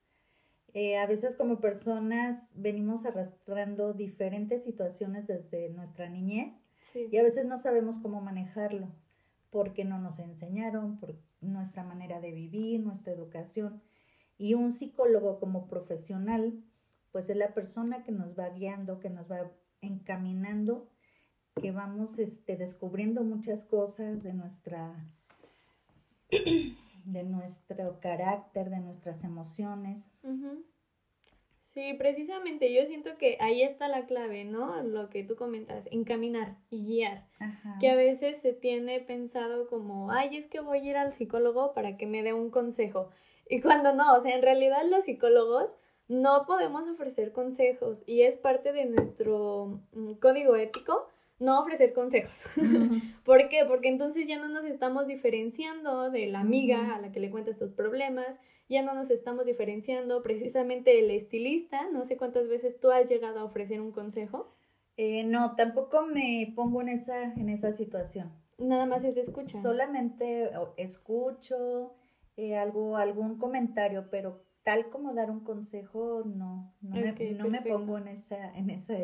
Eh, 0.74 0.96
a 0.96 1.06
veces 1.06 1.36
como 1.36 1.60
personas 1.60 2.48
venimos 2.54 3.04
arrastrando 3.04 3.92
diferentes 3.92 4.64
situaciones 4.64 5.26
desde 5.26 5.68
nuestra 5.68 6.08
niñez 6.08 6.64
y 6.94 7.16
a 7.18 7.22
veces 7.22 7.44
no 7.44 7.58
sabemos 7.58 7.98
cómo 7.98 8.22
manejarlo 8.22 8.88
porque 9.50 9.84
no 9.84 9.98
nos 9.98 10.18
enseñaron, 10.18 10.98
por 10.98 11.14
nuestra 11.42 11.84
manera 11.84 12.20
de 12.20 12.32
vivir, 12.32 12.80
nuestra 12.80 13.12
educación. 13.12 13.82
Y 14.38 14.54
un 14.54 14.72
psicólogo 14.72 15.38
como 15.38 15.68
profesional, 15.68 16.64
pues 17.12 17.28
es 17.28 17.36
la 17.36 17.52
persona 17.52 18.02
que 18.02 18.12
nos 18.12 18.36
va 18.36 18.48
guiando, 18.48 18.98
que 18.98 19.10
nos 19.10 19.30
va 19.30 19.50
encaminando 19.82 20.88
que 21.60 21.72
vamos 21.72 22.18
este, 22.18 22.56
descubriendo 22.56 23.22
muchas 23.22 23.64
cosas 23.64 24.22
de 24.22 24.32
nuestra 24.32 24.94
de 27.04 27.22
nuestro 27.24 27.98
carácter, 28.00 28.70
de 28.70 28.80
nuestras 28.80 29.24
emociones. 29.24 30.08
Sí, 31.58 31.94
precisamente 31.94 32.72
yo 32.72 32.84
siento 32.86 33.16
que 33.16 33.38
ahí 33.40 33.62
está 33.62 33.88
la 33.88 34.06
clave, 34.06 34.44
¿no? 34.44 34.82
Lo 34.82 35.08
que 35.08 35.24
tú 35.24 35.36
comentas, 35.36 35.88
encaminar 35.90 36.56
y 36.70 36.84
guiar. 36.84 37.26
Que 37.80 37.90
a 37.90 37.96
veces 37.96 38.40
se 38.40 38.52
tiene 38.52 39.00
pensado 39.00 39.66
como, 39.68 40.10
ay, 40.10 40.36
es 40.36 40.46
que 40.46 40.60
voy 40.60 40.78
a 40.80 40.90
ir 40.90 40.96
al 40.96 41.12
psicólogo 41.12 41.72
para 41.72 41.96
que 41.96 42.06
me 42.06 42.22
dé 42.22 42.34
un 42.34 42.50
consejo. 42.50 43.08
Y 43.48 43.60
cuando 43.60 43.94
no, 43.94 44.14
o 44.14 44.20
sea, 44.20 44.34
en 44.34 44.42
realidad 44.42 44.82
los 44.88 45.04
psicólogos 45.04 45.76
no 46.08 46.44
podemos 46.46 46.86
ofrecer 46.88 47.32
consejos 47.32 48.02
y 48.06 48.22
es 48.22 48.36
parte 48.36 48.72
de 48.72 48.84
nuestro 48.84 49.80
mm, 49.92 50.14
código 50.14 50.56
ético 50.56 51.08
no 51.42 51.60
ofrecer 51.60 51.92
consejos. 51.92 52.44
¿Por 53.24 53.48
qué? 53.48 53.64
Porque 53.66 53.88
entonces 53.88 54.28
ya 54.28 54.38
no 54.38 54.48
nos 54.48 54.64
estamos 54.64 55.08
diferenciando 55.08 56.10
de 56.10 56.28
la 56.28 56.40
amiga 56.40 56.94
a 56.94 57.00
la 57.00 57.10
que 57.10 57.20
le 57.20 57.30
cuenta 57.30 57.50
estos 57.50 57.72
problemas, 57.72 58.38
ya 58.68 58.82
no 58.82 58.94
nos 58.94 59.10
estamos 59.10 59.46
diferenciando 59.46 60.22
precisamente 60.22 61.00
el 61.00 61.10
estilista, 61.10 61.90
no 61.90 62.04
sé 62.04 62.16
cuántas 62.16 62.48
veces 62.48 62.78
tú 62.78 62.90
has 62.90 63.10
llegado 63.10 63.40
a 63.40 63.44
ofrecer 63.44 63.80
un 63.80 63.90
consejo. 63.90 64.54
Eh, 64.96 65.24
no, 65.24 65.56
tampoco 65.56 66.06
me 66.06 66.52
pongo 66.54 66.80
en 66.80 66.90
esa, 66.90 67.34
en 67.34 67.48
esa 67.48 67.72
situación. 67.72 68.30
Nada 68.58 68.86
más 68.86 69.02
es 69.02 69.16
de 69.16 69.22
escucha. 69.22 69.60
Solamente 69.60 70.50
escucho 70.76 71.94
eh, 72.36 72.56
algo, 72.56 72.96
algún 72.96 73.36
comentario, 73.36 74.08
pero 74.10 74.44
tal 74.62 74.90
como 74.90 75.12
dar 75.12 75.30
un 75.30 75.40
consejo, 75.40 76.22
no, 76.24 76.72
no, 76.80 76.94
me, 76.94 77.32
no 77.32 77.48
me, 77.48 77.62
pongo 77.62 77.98
en 77.98 78.06
esa, 78.06 78.56
en 78.56 78.70
esa 78.70 78.94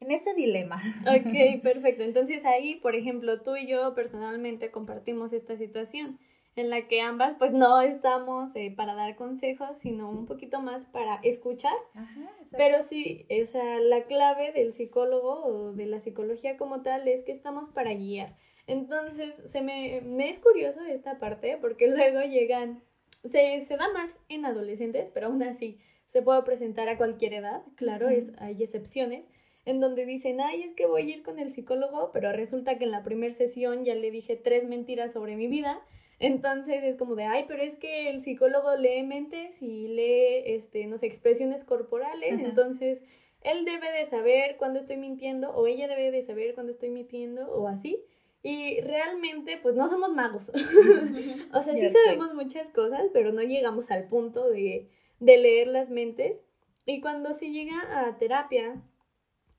en 0.00 0.10
ese 0.10 0.34
dilema. 0.34 0.80
Ok, 1.02 1.62
perfecto. 1.62 2.02
Entonces 2.02 2.44
ahí, 2.44 2.76
por 2.76 2.94
ejemplo, 2.94 3.40
tú 3.40 3.56
y 3.56 3.66
yo 3.66 3.94
personalmente 3.94 4.70
compartimos 4.70 5.32
esta 5.32 5.56
situación 5.56 6.18
en 6.56 6.70
la 6.70 6.88
que 6.88 7.02
ambas 7.02 7.34
pues 7.34 7.52
no 7.52 7.82
estamos 7.82 8.56
eh, 8.56 8.72
para 8.74 8.94
dar 8.94 9.14
consejos, 9.14 9.78
sino 9.78 10.10
un 10.10 10.24
poquito 10.24 10.60
más 10.60 10.86
para 10.86 11.16
escuchar. 11.16 11.74
Ajá, 11.94 12.30
Pero 12.56 12.82
sí, 12.82 13.26
o 13.42 13.46
sea, 13.46 13.78
la 13.78 14.04
clave 14.04 14.52
del 14.52 14.72
psicólogo 14.72 15.44
o 15.44 15.72
de 15.72 15.86
la 15.86 16.00
psicología 16.00 16.56
como 16.56 16.82
tal 16.82 17.06
es 17.08 17.22
que 17.24 17.32
estamos 17.32 17.68
para 17.68 17.92
guiar. 17.92 18.36
Entonces, 18.66 19.40
se 19.44 19.60
me, 19.60 20.00
me 20.00 20.30
es 20.30 20.38
curioso 20.38 20.80
esta 20.80 21.18
parte 21.18 21.58
porque 21.60 21.88
luego 21.88 22.22
llegan, 22.22 22.82
se, 23.22 23.60
se 23.60 23.76
da 23.76 23.92
más 23.92 24.20
en 24.30 24.46
adolescentes, 24.46 25.10
pero 25.12 25.26
aún 25.26 25.42
así 25.42 25.78
se 26.06 26.22
puede 26.22 26.42
presentar 26.42 26.88
a 26.88 26.96
cualquier 26.96 27.34
edad, 27.34 27.62
claro, 27.74 28.08
es, 28.08 28.32
hay 28.38 28.62
excepciones 28.62 29.28
en 29.66 29.80
donde 29.80 30.06
dicen, 30.06 30.40
ay, 30.40 30.62
es 30.62 30.72
que 30.74 30.86
voy 30.86 31.02
a 31.02 31.16
ir 31.16 31.22
con 31.24 31.40
el 31.40 31.52
psicólogo, 31.52 32.10
pero 32.12 32.32
resulta 32.32 32.78
que 32.78 32.84
en 32.84 32.92
la 32.92 33.02
primera 33.02 33.34
sesión 33.34 33.84
ya 33.84 33.96
le 33.96 34.12
dije 34.12 34.36
tres 34.36 34.64
mentiras 34.64 35.12
sobre 35.12 35.36
mi 35.36 35.48
vida. 35.48 35.82
Entonces 36.20 36.82
es 36.84 36.96
como 36.96 37.16
de, 37.16 37.24
ay, 37.24 37.44
pero 37.48 37.62
es 37.62 37.74
que 37.74 38.08
el 38.08 38.22
psicólogo 38.22 38.76
lee 38.76 39.02
mentes 39.02 39.60
y 39.60 39.88
lee, 39.88 40.42
este, 40.46 40.86
no 40.86 40.96
sé, 40.96 41.06
expresiones 41.06 41.64
corporales, 41.64 42.40
entonces 42.40 43.02
él 43.42 43.64
debe 43.64 43.92
de 43.92 44.06
saber 44.06 44.56
cuándo 44.56 44.78
estoy 44.78 44.96
mintiendo 44.96 45.50
o 45.50 45.66
ella 45.66 45.88
debe 45.88 46.10
de 46.12 46.22
saber 46.22 46.54
cuándo 46.54 46.70
estoy 46.70 46.90
mintiendo 46.90 47.52
o 47.52 47.66
así. 47.66 48.02
Y 48.42 48.80
realmente, 48.80 49.58
pues 49.60 49.74
no 49.74 49.88
somos 49.88 50.12
magos. 50.12 50.52
o 51.52 51.62
sea, 51.62 51.74
sí 51.74 51.88
sabemos 51.88 52.32
muchas 52.34 52.70
cosas, 52.70 53.02
pero 53.12 53.32
no 53.32 53.42
llegamos 53.42 53.90
al 53.90 54.06
punto 54.06 54.48
de, 54.48 54.88
de 55.18 55.36
leer 55.36 55.66
las 55.66 55.90
mentes. 55.90 56.40
Y 56.86 57.00
cuando 57.00 57.32
se 57.32 57.50
llega 57.50 58.06
a 58.06 58.16
terapia, 58.18 58.80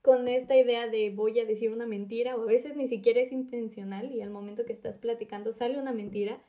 con 0.07 0.29
esta 0.29 0.55
idea 0.55 0.87
de 0.87 1.09
voy 1.09 1.37
a 1.37 1.43
decir 1.43 1.69
una 1.69 1.85
mentira 1.85 2.37
o 2.37 2.43
a 2.43 2.45
veces 2.45 2.77
ni 2.77 2.87
siquiera 2.87 3.19
es 3.19 3.33
intencional 3.33 4.09
y 4.09 4.21
al 4.21 4.29
momento 4.29 4.63
que 4.63 4.71
estás 4.71 4.97
platicando 4.97 5.51
sale 5.51 5.77
una 5.77 5.91
mentira, 5.91 6.39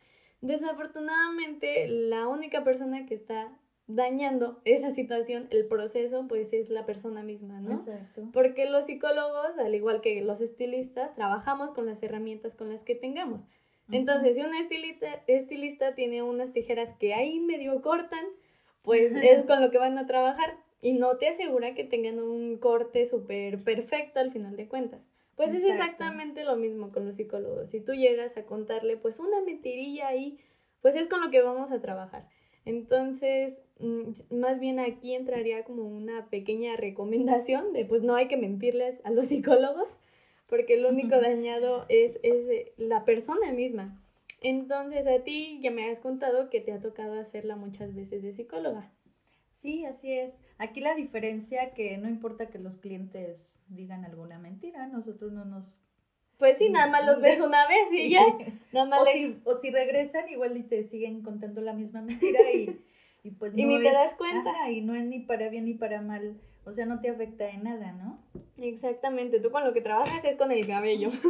desafortunadamente 0.41 1.89
la 1.89 2.29
única 2.29 2.63
persona 2.63 3.05
que 3.05 3.17
está 3.17 3.51
dañando 3.89 4.61
esa 4.65 4.93
situación, 4.93 5.49
el 5.51 5.67
proceso, 5.67 6.25
pues 6.29 6.53
es 6.53 6.71
la 6.71 6.87
persona 6.87 7.25
misma, 7.25 7.61
¿no? 7.61 7.73
Exacto. 7.73 8.29
Porque 8.33 8.71
los 8.71 8.87
psicólogos, 8.87 9.59
al 9.59 9.75
igual 9.75 10.03
que 10.03 10.23
los 10.23 10.41
estilistas, 10.41 11.17
trabajamos 11.17 11.73
con 11.73 11.87
las 11.87 12.01
herramientas 12.05 12.55
con 12.55 12.69
las 12.69 12.85
que 12.85 12.95
tengamos. 12.95 13.43
Entonces, 13.91 14.37
si 14.37 14.43
un 14.43 14.55
estilista, 14.55 15.25
estilista 15.27 15.97
tiene 15.97 16.23
unas 16.23 16.53
tijeras 16.53 16.95
que 16.95 17.13
ahí 17.13 17.41
medio 17.41 17.83
cortan, 17.83 18.25
pues 18.83 19.11
es 19.21 19.45
con 19.47 19.61
lo 19.61 19.73
que 19.73 19.79
van 19.79 19.99
a 19.99 20.07
trabajar 20.07 20.59
y 20.81 20.93
no 20.93 21.17
te 21.17 21.29
asegura 21.29 21.75
que 21.75 21.85
tengan 21.85 22.19
un 22.19 22.59
corte 22.59 23.07
súper 23.07 23.63
perfecto 23.63 24.21
al 24.21 24.31
final 24.31 24.57
de 24.57 24.69
cuentas. 24.69 25.03
Pues 25.37 25.53
es 25.53 25.63
exactamente 25.63 26.43
lo 26.43 26.57
mismo 26.57 26.91
con 26.91 27.07
los 27.07 27.17
psicólogos. 27.17 27.71
Si 27.71 27.81
tú 27.81 27.93
llegas 27.95 28.37
a 28.37 28.45
contarle 28.45 28.97
pues 28.97 29.21
una 29.21 29.41
mentirilla 29.41 30.09
ahí, 30.09 30.39
pues 30.83 30.97
es 30.97 31.07
con 31.07 31.21
lo 31.21 31.31
que 31.31 31.43
vamos 31.43 31.71
a 31.71 31.81
trabajar. 31.81 32.29
Entonces, 32.65 33.63
mm, 33.79 34.35
más 34.35 34.59
bien 34.59 34.81
aquí 34.81 35.15
entraría 35.15 35.65
como 35.65 35.85
una 35.85 36.29
pequeña 36.29 36.77
recomendación 36.77 37.73
de 37.73 37.85
pues 37.85 38.03
no 38.03 38.17
hay 38.17 38.27
que 38.27 38.37
mentirles 38.37 39.01
a 39.05 39.11
los 39.11 39.27
psicólogos, 39.29 39.99
porque 40.49 40.77
lo 40.77 40.89
único 40.89 41.21
dañado 41.21 41.87
es, 41.89 42.19
es 42.23 42.73
la 42.77 43.05
persona 43.05 43.53
misma. 43.53 44.03
Entonces, 44.41 45.07
a 45.07 45.21
ti 45.25 45.59
ya 45.63 45.71
me 45.71 45.89
has 45.89 46.01
contado 46.01 46.51
que 46.51 46.61
te 46.61 46.73
ha 46.73 46.81
tocado 46.81 47.19
hacerla 47.19 47.57
muchas 47.57 47.95
veces 47.95 48.23
de 48.23 48.33
psicóloga. 48.33 48.91
Sí, 49.61 49.85
así 49.85 50.13
es. 50.13 50.39
Aquí 50.59 50.81
la 50.81 50.95
diferencia 50.95 51.73
que 51.75 51.97
no 51.99 52.09
importa 52.09 52.47
que 52.47 52.59
los 52.59 52.79
clientes 52.79 53.61
digan 53.69 54.05
alguna 54.05 54.39
mentira, 54.39 54.87
nosotros 54.87 55.33
no 55.33 55.45
nos... 55.45 55.81
Pues 56.39 56.59
sí, 56.59 56.71
nada 56.71 56.87
más 56.87 57.05
los 57.05 57.21
ves 57.21 57.41
una 57.45 57.67
vez 57.67 57.93
y 57.93 58.11
ya. 58.11 58.25
Nada 58.73 58.87
más 58.87 59.03
o, 59.03 59.05
si, 59.07 59.41
o 59.45 59.55
si 59.55 59.71
regresan 59.71 60.29
igual 60.29 60.57
y 60.57 60.63
te 60.63 60.85
siguen 60.85 61.23
contando 61.23 61.61
la 61.61 61.73
misma 61.73 62.01
mentira 62.03 62.39
y, 62.53 62.81
y 63.25 63.31
pues 63.33 63.53
no 63.55 63.59
Y 63.59 63.65
ni 63.67 63.79
te 63.83 63.91
das 63.91 64.15
cuenta. 64.15 64.71
y 64.71 64.81
no 64.83 64.95
es 64.95 65.05
ni 65.05 65.21
para 65.21 65.49
bien 65.49 65.65
ni 65.65 65.75
para 65.75 66.01
mal. 66.01 66.41
O 66.65 66.73
sea, 66.73 66.87
no 66.87 67.01
te 67.01 67.09
afecta 67.09 67.49
en 67.51 67.65
nada, 67.65 67.93
¿no? 67.93 68.19
Exactamente. 68.59 69.41
Tú 69.41 69.51
con 69.51 69.65
lo 69.65 69.73
que 69.73 69.81
trabajas 69.81 70.23
es 70.25 70.37
con 70.37 70.53
el 70.53 70.67
cabello. 70.67 71.11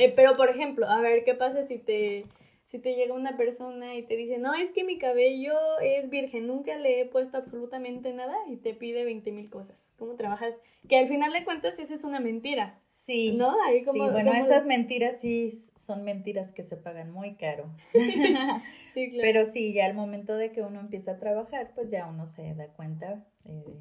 Eh, 0.00 0.12
pero, 0.14 0.36
por 0.36 0.48
ejemplo, 0.48 0.86
a 0.88 1.00
ver, 1.00 1.24
¿qué 1.24 1.34
pasa 1.34 1.66
si 1.66 1.76
te 1.78 2.24
si 2.68 2.78
te 2.78 2.94
llega 2.94 3.14
una 3.14 3.34
persona 3.38 3.94
y 3.96 4.02
te 4.02 4.14
dice, 4.14 4.36
no, 4.36 4.54
es 4.54 4.70
que 4.72 4.84
mi 4.84 4.98
cabello 4.98 5.54
es 5.80 6.10
virgen, 6.10 6.46
nunca 6.46 6.76
le 6.76 7.00
he 7.00 7.06
puesto 7.06 7.38
absolutamente 7.38 8.12
nada 8.12 8.36
y 8.46 8.56
te 8.56 8.74
pide 8.74 9.04
20 9.04 9.32
mil 9.32 9.48
cosas. 9.48 9.94
¿Cómo 9.96 10.16
trabajas? 10.16 10.54
Que 10.86 10.98
al 10.98 11.08
final 11.08 11.32
de 11.32 11.44
cuentas 11.44 11.78
esa 11.78 11.94
es 11.94 12.04
una 12.04 12.20
mentira. 12.20 12.78
Sí. 12.90 13.32
¿No? 13.34 13.56
Ahí 13.66 13.84
como, 13.84 14.04
sí, 14.04 14.12
bueno, 14.12 14.34
esas 14.34 14.66
mentiras 14.66 15.18
sí 15.18 15.50
son 15.76 16.04
mentiras 16.04 16.52
que 16.52 16.62
se 16.62 16.76
pagan 16.76 17.10
muy 17.10 17.36
caro. 17.36 17.70
sí, 18.92 19.12
claro. 19.12 19.22
Pero 19.22 19.44
sí, 19.46 19.72
ya 19.72 19.86
al 19.86 19.94
momento 19.94 20.36
de 20.36 20.52
que 20.52 20.60
uno 20.60 20.78
empieza 20.78 21.12
a 21.12 21.18
trabajar, 21.18 21.72
pues 21.74 21.90
ya 21.90 22.06
uno 22.06 22.26
se 22.26 22.54
da 22.54 22.68
cuenta, 22.74 23.26
eh, 23.46 23.80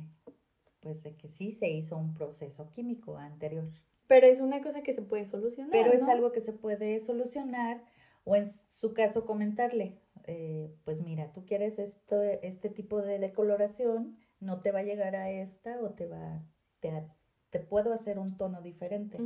pues 0.79 1.03
de 1.03 1.13
que 1.17 1.27
sí 1.27 1.51
se 1.51 1.67
hizo 1.67 1.97
un 1.97 2.13
proceso 2.13 2.69
químico 2.69 3.17
anterior. 3.17 3.69
Pero 4.07 4.27
es 4.27 4.39
una 4.39 4.61
cosa 4.61 4.81
que 4.81 4.93
se 4.93 5.01
puede 5.01 5.25
solucionar. 5.25 5.71
Pero 5.73 5.91
es 5.91 6.03
algo 6.03 6.31
que 6.31 6.39
se 6.39 6.53
puede 6.53 7.01
solucionar 7.01 7.81
o 8.27 8.35
en 8.35 8.45
su 8.51 8.93
caso 8.93 9.25
comentarle, 9.25 10.01
eh, 10.25 10.75
pues 10.83 11.01
mira, 11.01 11.31
tú 11.31 11.45
quieres 11.45 11.79
esto, 11.79 12.21
este 12.21 12.69
tipo 12.69 13.01
de 13.01 13.19
decoloración, 13.19 14.17
no 14.41 14.59
te 14.59 14.71
va 14.73 14.79
a 14.79 14.83
llegar 14.83 15.15
a 15.15 15.31
esta 15.31 15.79
o 15.81 15.91
te 15.91 16.07
va, 16.07 16.45
te, 16.81 16.91
te 17.49 17.59
puedo 17.61 17.93
hacer 17.93 18.19
un 18.19 18.35
tono 18.35 18.61
diferente. 18.61 19.17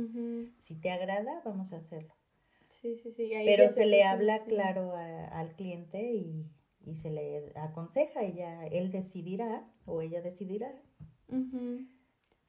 Si 0.58 0.76
te 0.80 0.92
agrada, 0.92 1.42
vamos 1.44 1.72
a 1.72 1.78
hacerlo. 1.78 2.14
Sí, 2.68 2.96
sí, 2.96 3.12
sí. 3.12 3.32
Pero 3.44 3.70
se 3.70 3.86
le 3.86 4.04
habla 4.04 4.38
claro 4.44 4.94
al 4.94 5.56
cliente 5.56 6.12
y, 6.12 6.48
y, 6.86 6.94
se 6.94 7.10
le 7.10 7.52
aconseja 7.56 8.22
ya 8.28 8.66
él 8.68 8.92
decidirá 8.92 9.68
o 9.84 10.00
ella 10.00 10.22
decidirá. 10.22 10.72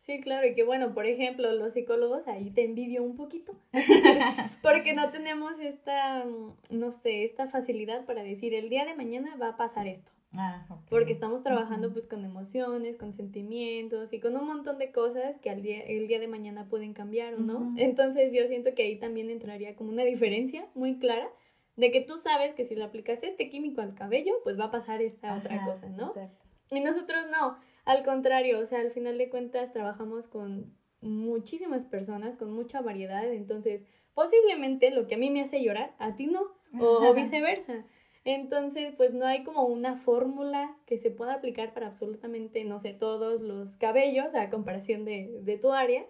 Sí, 0.03 0.19
claro, 0.19 0.45
y 0.45 0.53
que 0.53 0.65
bueno, 0.65 0.93
por 0.93 1.05
ejemplo, 1.05 1.49
los 1.53 1.75
psicólogos 1.75 2.27
ahí 2.27 2.49
te 2.51 2.65
envidio 2.65 3.01
un 3.01 3.15
poquito, 3.15 3.53
porque 4.61 4.91
no 4.91 5.11
tenemos 5.11 5.61
esta, 5.61 6.25
no 6.69 6.91
sé, 6.91 7.23
esta 7.23 7.47
facilidad 7.47 8.03
para 8.03 8.21
decir, 8.21 8.53
el 8.53 8.67
día 8.67 8.83
de 8.83 8.95
mañana 8.95 9.37
va 9.37 9.49
a 9.49 9.55
pasar 9.55 9.87
esto. 9.87 10.11
Ah, 10.33 10.65
Porque 10.89 11.13
estamos 11.13 11.41
trabajando 11.41 11.93
pues 11.93 12.07
con 12.07 12.25
emociones, 12.25 12.97
con 12.97 13.13
sentimientos 13.13 14.11
y 14.11 14.19
con 14.19 14.35
un 14.35 14.45
montón 14.45 14.77
de 14.77 14.91
cosas 14.91 15.37
que 15.37 15.49
al 15.49 15.61
día, 15.61 15.79
el 15.83 16.07
día 16.07 16.19
de 16.19 16.27
mañana 16.27 16.67
pueden 16.67 16.93
cambiar 16.93 17.35
o 17.35 17.39
no. 17.39 17.73
Entonces 17.77 18.33
yo 18.33 18.45
siento 18.47 18.73
que 18.73 18.83
ahí 18.83 18.97
también 18.97 19.29
entraría 19.29 19.75
como 19.75 19.91
una 19.91 20.03
diferencia 20.03 20.65
muy 20.73 20.97
clara 20.97 21.29
de 21.77 21.91
que 21.91 22.01
tú 22.01 22.17
sabes 22.17 22.55
que 22.55 22.65
si 22.65 22.75
le 22.75 22.83
aplicas 22.83 23.21
este 23.23 23.49
químico 23.49 23.81
al 23.81 23.93
cabello, 23.93 24.33
pues 24.43 24.59
va 24.59 24.65
a 24.65 24.71
pasar 24.71 25.03
esta 25.03 25.37
otra 25.37 25.63
cosa, 25.65 25.87
¿no? 25.89 26.11
Y 26.71 26.79
nosotros 26.79 27.27
no, 27.31 27.59
al 27.85 28.03
contrario, 28.03 28.59
o 28.59 28.65
sea, 28.65 28.79
al 28.79 28.91
final 28.91 29.17
de 29.17 29.29
cuentas 29.29 29.71
trabajamos 29.73 30.27
con 30.27 30.73
muchísimas 31.01 31.85
personas, 31.85 32.37
con 32.37 32.51
mucha 32.51 32.81
variedad, 32.81 33.25
entonces 33.31 33.85
posiblemente 34.13 34.91
lo 34.91 35.07
que 35.07 35.15
a 35.15 35.17
mí 35.17 35.29
me 35.29 35.41
hace 35.41 35.61
llorar, 35.61 35.93
a 35.99 36.15
ti 36.15 36.27
no, 36.27 36.43
o 36.79 37.13
viceversa. 37.13 37.85
Entonces, 38.25 38.93
pues 38.95 39.13
no 39.13 39.25
hay 39.25 39.43
como 39.43 39.65
una 39.65 39.97
fórmula 39.97 40.77
que 40.85 40.97
se 40.97 41.11
pueda 41.11 41.33
aplicar 41.33 41.73
para 41.73 41.87
absolutamente, 41.87 42.63
no 42.63 42.79
sé, 42.79 42.93
todos 42.93 43.41
los 43.41 43.75
cabellos 43.75 44.33
a 44.33 44.49
comparación 44.49 45.03
de, 45.03 45.41
de 45.41 45.57
tu 45.57 45.73
área. 45.73 46.05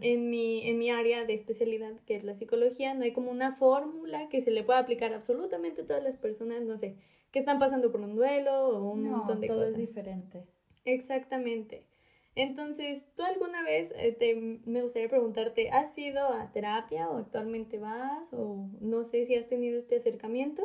En, 0.00 0.30
mi, 0.30 0.66
en 0.66 0.78
mi 0.78 0.88
área 0.90 1.26
de 1.26 1.34
especialidad, 1.34 1.92
que 2.06 2.14
es 2.14 2.24
la 2.24 2.34
psicología, 2.34 2.94
no 2.94 3.04
hay 3.04 3.12
como 3.12 3.30
una 3.30 3.56
fórmula 3.56 4.26
que 4.30 4.40
se 4.40 4.50
le 4.50 4.62
pueda 4.64 4.78
aplicar 4.78 5.12
absolutamente 5.12 5.82
a 5.82 5.86
todas 5.86 6.02
las 6.02 6.16
personas, 6.16 6.62
no 6.62 6.78
sé, 6.78 6.96
que 7.30 7.40
están 7.40 7.58
pasando 7.58 7.92
por 7.92 8.00
un 8.00 8.16
duelo 8.16 8.68
o 8.68 8.90
un 8.90 9.10
montón 9.10 9.42
de 9.42 9.48
todo 9.48 9.58
cosas. 9.58 9.72
es 9.72 9.76
diferente. 9.76 10.46
Exactamente. 10.84 11.86
Entonces, 12.34 13.06
¿tú 13.16 13.22
alguna 13.24 13.62
vez 13.62 13.92
eh, 13.96 14.12
te, 14.12 14.34
me 14.34 14.82
gustaría 14.82 15.08
preguntarte, 15.08 15.68
¿has 15.70 15.96
ido 15.98 16.28
a 16.28 16.52
terapia 16.52 17.10
o 17.10 17.18
actualmente 17.18 17.78
vas 17.78 18.32
o 18.32 18.68
no 18.80 19.04
sé 19.04 19.24
si 19.24 19.34
has 19.34 19.48
tenido 19.48 19.78
este 19.78 19.96
acercamiento? 19.96 20.62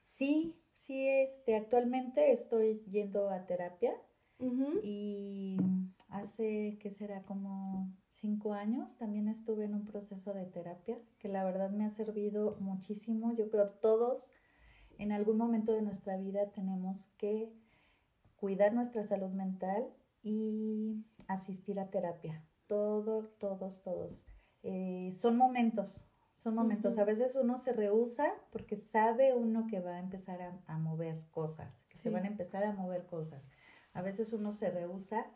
Sí, 0.00 0.56
sí, 0.72 1.08
este, 1.08 1.56
actualmente 1.56 2.32
estoy 2.32 2.82
yendo 2.90 3.30
a 3.30 3.46
terapia 3.46 3.94
y 4.82 5.56
hace, 6.08 6.78
¿qué 6.80 6.90
será? 6.90 7.22
Como 7.22 7.92
cinco 8.12 8.52
años 8.54 8.96
también 8.96 9.28
estuve 9.28 9.64
en 9.64 9.74
un 9.74 9.84
proceso 9.84 10.32
de 10.34 10.46
terapia 10.46 10.98
que 11.18 11.28
la 11.28 11.44
verdad 11.44 11.70
me 11.70 11.84
ha 11.84 11.88
servido 11.90 12.56
muchísimo. 12.60 13.34
Yo 13.34 13.50
creo 13.50 13.70
todos 13.70 14.28
en 14.98 15.12
algún 15.12 15.38
momento 15.38 15.72
de 15.72 15.82
nuestra 15.82 16.16
vida 16.16 16.50
tenemos 16.52 17.08
que 17.18 17.52
cuidar 18.38 18.72
nuestra 18.72 19.02
salud 19.02 19.30
mental 19.30 19.88
y 20.22 21.04
asistir 21.26 21.78
a 21.80 21.90
terapia. 21.90 22.42
Todos, 22.66 23.36
todos, 23.38 23.82
todos. 23.82 24.24
Eh, 24.62 25.10
son 25.12 25.36
momentos, 25.36 26.06
son 26.32 26.54
momentos. 26.54 26.98
A 26.98 27.04
veces 27.04 27.34
uno 27.36 27.58
se 27.58 27.72
rehúsa 27.72 28.32
porque 28.50 28.76
sabe 28.76 29.34
uno 29.34 29.66
que 29.66 29.80
va 29.80 29.96
a 29.96 30.00
empezar 30.00 30.40
a, 30.66 30.78
mover 30.78 31.22
cosas, 31.30 31.82
que 31.88 31.96
se 31.96 32.10
van 32.10 32.24
a 32.24 32.28
empezar 32.28 32.64
a 32.64 32.72
mover 32.72 33.06
cosas. 33.06 33.48
A 33.92 34.02
veces 34.02 34.32
uno 34.32 34.52
se 34.52 34.70
rehúsa 34.70 35.26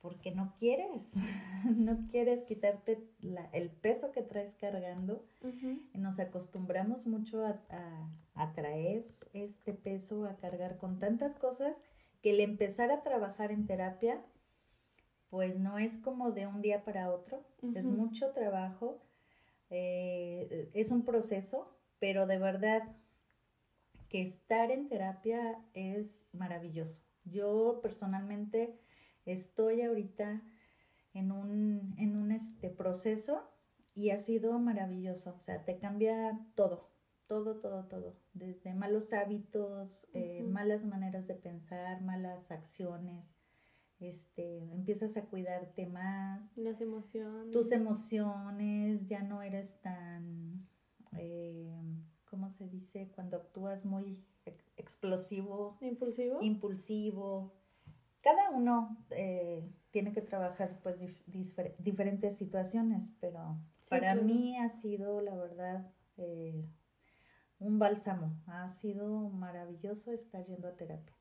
porque 0.00 0.30
no 0.30 0.54
quieres, 0.58 1.02
no 1.76 2.06
quieres 2.06 2.44
quitarte 2.44 3.06
el 3.52 3.70
peso 3.70 4.12
que 4.12 4.22
traes 4.22 4.54
cargando. 4.54 5.28
Nos 5.92 6.18
acostumbramos 6.20 7.06
mucho 7.06 7.44
a, 7.44 7.60
a, 8.34 8.52
traer 8.54 9.06
este 9.34 9.74
peso, 9.74 10.24
a 10.24 10.36
cargar 10.36 10.78
con 10.78 10.98
tantas 10.98 11.34
cosas 11.34 11.76
que 12.22 12.30
el 12.30 12.40
empezar 12.40 12.90
a 12.90 13.02
trabajar 13.02 13.52
en 13.52 13.66
terapia, 13.66 14.24
pues 15.28 15.58
no 15.58 15.78
es 15.78 15.96
como 15.96 16.32
de 16.32 16.46
un 16.46 16.60
día 16.60 16.84
para 16.84 17.10
otro, 17.10 17.44
es 17.74 17.84
mucho 17.84 18.32
trabajo 18.32 19.00
eh, 19.70 20.68
es 20.74 20.90
un 20.90 21.04
proceso, 21.04 21.72
pero 22.00 22.26
de 22.26 22.38
verdad 22.38 22.82
que 24.08 24.20
estar 24.20 24.72
en 24.72 24.88
terapia 24.88 25.62
es 25.74 26.26
maravilloso. 26.32 26.98
Yo 27.24 27.78
personalmente 27.80 28.76
estoy 29.24 29.82
ahorita 29.82 30.42
en 31.14 31.30
un, 31.30 31.94
en 31.98 32.16
un 32.16 32.32
este 32.32 32.68
proceso 32.68 33.48
y 33.94 34.10
ha 34.10 34.18
sido 34.18 34.58
maravilloso. 34.58 35.36
O 35.36 35.40
sea, 35.40 35.64
te 35.64 35.78
cambia 35.78 36.40
todo, 36.56 36.89
todo, 37.30 37.60
todo, 37.60 37.84
todo. 37.84 38.16
Desde 38.34 38.74
malos 38.74 39.12
hábitos, 39.12 39.88
eh, 40.14 40.42
malas 40.42 40.84
maneras 40.84 41.28
de 41.28 41.36
pensar, 41.36 42.02
malas 42.02 42.50
acciones, 42.50 43.24
este, 44.00 44.72
empiezas 44.72 45.16
a 45.16 45.26
cuidarte 45.26 45.86
más. 45.86 46.58
Las 46.58 46.80
emociones. 46.80 47.52
Tus 47.52 47.70
emociones, 47.70 49.06
ya 49.06 49.22
no 49.22 49.42
eres 49.42 49.80
tan, 49.80 50.66
eh, 51.18 51.72
¿cómo 52.24 52.50
se 52.50 52.66
dice? 52.66 53.12
Cuando 53.14 53.36
actúas 53.36 53.86
muy 53.86 54.26
explosivo. 54.76 55.78
Impulsivo. 55.80 56.42
Impulsivo. 56.42 57.54
Cada 58.22 58.50
uno 58.50 59.06
eh, 59.10 59.70
tiene 59.92 60.12
que 60.12 60.20
trabajar 60.20 60.80
pues 60.82 61.06
diferentes 61.78 62.36
situaciones, 62.36 63.12
pero 63.20 63.56
para 63.88 64.16
mí 64.16 64.58
ha 64.58 64.68
sido, 64.68 65.20
la 65.20 65.36
verdad, 65.36 65.92
eh, 66.16 66.68
un 67.60 67.78
bálsamo. 67.78 68.34
Ha 68.46 68.68
sido 68.68 69.28
maravilloso 69.28 70.12
estar 70.12 70.44
yendo 70.46 70.68
a 70.68 70.76
terapia. 70.76 71.14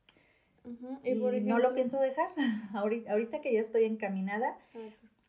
Y, 1.04 1.16
no 1.42 1.60
lo 1.60 1.74
pienso 1.76 2.00
dejar. 2.00 2.30
ahorita, 2.74 3.42
que 3.42 3.54
ya 3.54 3.62
estoy 3.62 3.84
encaminada, 3.84 4.58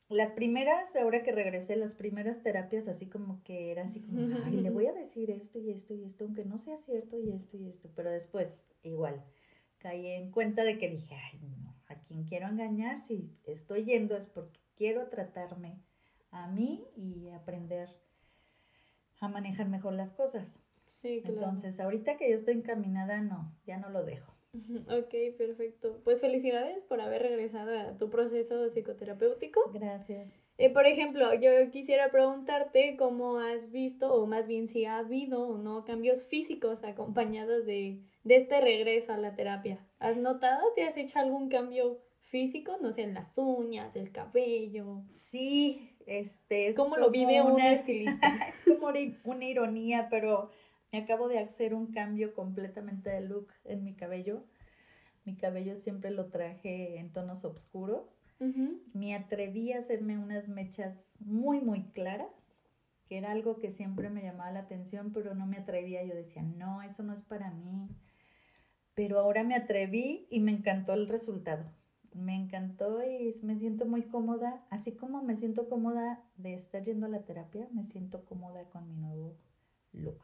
las 0.09 0.33
primeras, 0.33 0.96
ahora 0.96 1.23
que 1.23 1.33
regresé, 1.33 1.77
las 1.77 1.94
primeras 1.94 2.42
terapias 2.42 2.88
así 2.88 3.07
como 3.07 3.42
que 3.44 3.70
era 3.70 3.85
así 3.85 4.01
como, 4.01 4.20
ay, 4.44 4.61
le 4.61 4.70
voy 4.70 4.87
a 4.87 4.92
decir 5.05 5.31
esto 5.31 5.59
y 5.59 5.70
esto 5.70 5.94
y 5.94 6.05
esto, 6.05 6.25
aunque 6.25 6.44
no 6.44 6.59
sea 6.59 6.79
cierto 6.79 7.18
y 7.18 7.31
esto 7.31 7.57
y 7.57 7.68
esto, 7.68 7.88
pero 7.94 8.11
después 8.11 8.66
igual 8.83 9.23
caí 9.79 10.09
en 10.09 10.31
cuenta 10.31 10.64
de 10.64 10.79
que 10.79 10.88
dije, 10.88 11.14
ay, 11.14 11.40
no, 11.40 11.75
a 11.88 11.94
quien 12.03 12.25
quiero 12.25 12.49
engañar, 12.49 12.99
si 12.99 13.31
estoy 13.44 13.85
yendo 13.85 14.16
es 14.16 14.27
porque 14.27 14.59
quiero 14.77 15.09
tratarme 15.09 15.81
a 16.33 16.49
mí 16.49 16.85
y 16.96 17.29
aprender 17.31 17.88
a 19.20 19.29
manejar 19.29 19.68
mejor 19.68 19.92
las 19.92 20.12
cosas. 20.12 20.59
Sí, 20.90 21.22
Entonces, 21.24 21.79
ahorita 21.81 22.16
que 22.16 22.29
yo 22.29 22.37
estoy 22.37 22.55
encaminada, 22.55 23.20
no, 23.20 23.55
ya 23.64 23.79
no 23.79 23.90
lo 23.90 24.05
dejo. 24.05 24.35
Ok, 24.88 25.14
perfecto. 25.38 26.00
Pues 26.05 26.20
felicidades 26.20 26.83
por 26.85 27.00
haber 27.00 27.22
regresado 27.22 27.79
a 27.79 27.96
tu 27.96 28.11
proceso 28.11 28.68
psicoterapéutico. 28.68 29.61
Gracias. 29.72 30.44
Eh, 30.59 30.70
por 30.70 30.87
ejemplo, 30.87 31.33
yo 31.35 31.50
quisiera 31.70 32.11
preguntarte 32.11 32.96
cómo 32.96 33.38
has 33.38 33.70
visto, 33.70 34.12
o 34.12 34.26
más 34.26 34.48
bien 34.48 34.68
si 34.68 34.85
ha 34.85 34.98
habido 34.98 35.46
o 35.48 35.59
no, 35.59 35.85
cambios 35.85 36.26
físicos 36.26 36.85
acompañados 36.85 37.64
de, 37.64 38.00
de 38.24 38.37
este 38.37 38.61
regreso 38.61 39.12
a 39.12 39.18
la 39.18 39.35
terapia. 39.35 39.87
¿Has 39.98 40.16
notado? 40.16 40.72
¿Te 40.74 40.83
has 40.83 40.96
hecho 40.96 41.18
algún 41.18 41.48
cambio 41.48 42.00
físico? 42.22 42.76
No 42.81 42.92
sé, 42.92 43.03
en 43.03 43.14
las 43.14 43.38
uñas, 43.38 43.96
el 43.96 44.11
cabello. 44.11 45.03
Sí, 45.12 45.96
este 46.07 46.68
es. 46.68 46.76
¿Cómo 46.76 46.96
lo 46.96 47.11
vive 47.11 47.42
una 47.42 47.72
estilista? 47.72 48.29
es 48.48 48.61
como 48.64 48.88
una 49.24 49.44
ironía, 49.44 50.09
pero 50.11 50.50
me 50.92 50.98
acabo 50.98 51.29
de 51.29 51.38
hacer 51.38 51.74
un 51.74 51.92
cambio 51.92 52.35
completamente 52.35 53.11
de 53.11 53.20
look 53.20 53.48
en 53.64 53.85
mi 53.85 53.94
cabello. 53.94 54.44
Mi 55.24 55.37
cabello 55.37 55.76
siempre 55.76 56.11
lo 56.11 56.26
traje 56.26 56.98
en 56.98 57.12
tonos 57.12 57.44
oscuros. 57.44 58.16
Me 58.94 59.14
atreví 59.14 59.72
a 59.72 59.81
hacerme 59.81 60.18
unas 60.18 60.48
mechas 60.48 61.12
muy, 61.20 61.61
muy 61.61 61.90
claras, 61.90 62.59
que 63.07 63.18
era 63.18 63.33
algo 63.33 63.59
que 63.59 63.70
siempre 63.70 64.09
me 64.09 64.22
llamaba 64.22 64.50
la 64.50 64.61
atención, 64.61 65.12
pero 65.12 65.35
no 65.35 65.46
me 65.46 65.59
atrevía. 65.59 66.03
Yo 66.03 66.14
decía, 66.14 66.42
no, 66.42 66.81
eso 66.81 67.03
no 67.03 67.12
es 67.12 67.22
para 67.22 67.50
mí. 67.50 67.88
Pero 68.94 69.18
ahora 69.18 69.44
me 69.44 69.55
atreví 69.55 70.26
y 70.31 70.40
me 70.40 70.53
encantó 70.53 70.94
el 70.94 71.07
resultado. 71.07 71.70
Me 72.14 72.35
encantó 72.35 73.05
y 73.05 73.33
me 73.42 73.59
siento 73.59 73.85
muy 73.85 74.05
cómoda. 74.05 74.64
Así 74.70 74.92
como 74.92 75.22
me 75.22 75.37
siento 75.37 75.68
cómoda 75.68 76.24
de 76.38 76.55
estar 76.55 76.83
yendo 76.83 77.07
a 77.07 77.11
la 77.11 77.24
terapia, 77.24 77.68
me 77.72 77.85
siento 77.85 78.24
cómoda 78.24 78.64
con 78.70 78.88
mi 78.88 78.96
nuevo 78.96 79.37
look. 79.92 80.20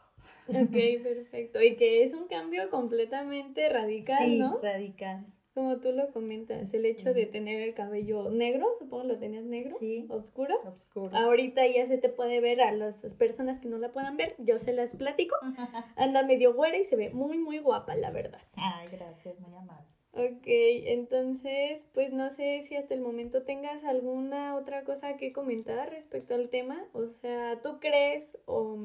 Ok, 0.48 1.02
perfecto. 1.02 1.62
Y 1.62 1.76
que 1.76 2.02
es 2.02 2.14
un 2.14 2.28
cambio 2.28 2.70
completamente 2.70 3.68
radical, 3.68 4.24
sí, 4.24 4.38
¿no? 4.38 4.58
radical. 4.58 5.26
como 5.54 5.78
tú 5.78 5.90
lo 5.90 6.12
comentas, 6.12 6.72
el 6.72 6.84
hecho 6.86 7.14
de 7.14 7.26
tener 7.26 7.62
el 7.62 7.74
cabello 7.74 8.30
negro, 8.30 8.66
supongo 8.78 9.04
lo 9.04 9.18
tenías 9.18 9.44
negro, 9.44 9.76
sí. 9.78 10.06
oscuro. 10.08 10.54
Oscuro. 10.64 11.16
Ahorita 11.16 11.66
ya 11.66 11.86
se 11.86 11.98
te 11.98 12.08
puede 12.08 12.40
ver 12.40 12.60
a 12.60 12.72
las 12.72 13.02
personas 13.14 13.58
que 13.58 13.68
no 13.68 13.78
la 13.78 13.92
puedan 13.92 14.16
ver, 14.16 14.36
yo 14.38 14.58
se 14.58 14.72
las 14.72 14.94
platico. 14.94 15.34
Anda 15.96 16.22
medio 16.22 16.54
güera 16.54 16.76
y 16.76 16.84
se 16.84 16.96
ve 16.96 17.10
muy, 17.10 17.38
muy 17.38 17.58
guapa, 17.58 17.96
la 17.96 18.10
verdad. 18.10 18.42
Ay, 18.56 18.86
gracias, 18.92 19.40
muy 19.40 19.54
amable. 19.54 19.88
Ok, 20.12 20.46
entonces, 20.46 21.86
pues 21.92 22.10
no 22.10 22.30
sé 22.30 22.62
si 22.62 22.74
hasta 22.74 22.94
el 22.94 23.02
momento 23.02 23.42
tengas 23.42 23.84
alguna 23.84 24.56
otra 24.56 24.82
cosa 24.84 25.18
que 25.18 25.32
comentar 25.32 25.90
respecto 25.90 26.34
al 26.34 26.48
tema. 26.48 26.88
O 26.94 27.08
sea, 27.08 27.60
¿tú 27.60 27.80
crees 27.80 28.38
o, 28.46 28.78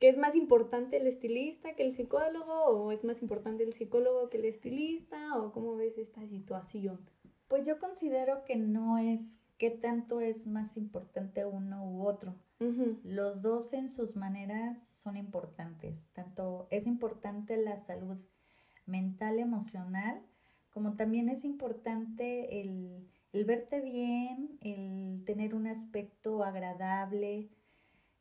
que 0.00 0.08
es 0.08 0.16
más 0.16 0.34
importante 0.34 0.96
el 0.96 1.06
estilista 1.06 1.74
que 1.76 1.84
el 1.84 1.92
psicólogo? 1.92 2.64
¿O 2.64 2.90
es 2.90 3.04
más 3.04 3.22
importante 3.22 3.62
el 3.62 3.74
psicólogo 3.74 4.30
que 4.30 4.38
el 4.38 4.46
estilista? 4.46 5.38
¿O 5.38 5.52
cómo 5.52 5.76
ves 5.76 5.98
esta 5.98 6.26
situación? 6.26 6.98
Pues 7.46 7.66
yo 7.66 7.78
considero 7.78 8.44
que 8.44 8.56
no 8.56 8.98
es 8.98 9.38
qué 9.58 9.70
tanto 9.70 10.20
es 10.20 10.46
más 10.46 10.76
importante 10.78 11.44
uno 11.44 11.84
u 11.84 12.06
otro. 12.06 12.34
Los 13.04 13.40
dos 13.40 13.72
en 13.72 13.88
sus 13.88 14.16
maneras 14.16 14.86
son 14.86 15.16
importantes. 15.16 16.08
Tanto 16.12 16.66
es 16.70 16.86
importante 16.86 17.56
la 17.56 17.78
salud 17.78 18.18
mental, 18.86 19.38
emocional, 19.38 20.20
como 20.70 20.94
también 20.94 21.28
es 21.28 21.44
importante 21.44 22.60
el, 22.60 23.08
verte 23.32 23.80
bien, 23.80 24.58
el 24.60 25.22
tener 25.24 25.54
un 25.54 25.66
aspecto 25.66 26.42
agradable, 26.42 27.48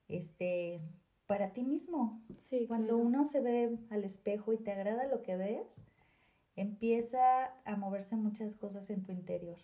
este, 0.08 0.82
para 1.30 1.54
ti 1.54 1.64
mismo. 1.64 2.26
Sí, 2.38 2.66
Cuando 2.66 2.98
uno 2.98 3.24
se 3.24 3.40
ve 3.40 3.78
al 3.92 4.04
espejo 4.04 4.52
y 4.52 4.58
te 4.58 4.72
agrada 4.72 5.06
lo 5.06 5.22
que 5.22 5.38
ves, 5.38 5.86
empieza 6.56 7.54
a 7.66 7.76
moverse 7.76 8.16
muchas 8.16 8.56
cosas 8.56 8.90
en 8.90 9.04
tu 9.04 9.12
interior. 9.12 9.60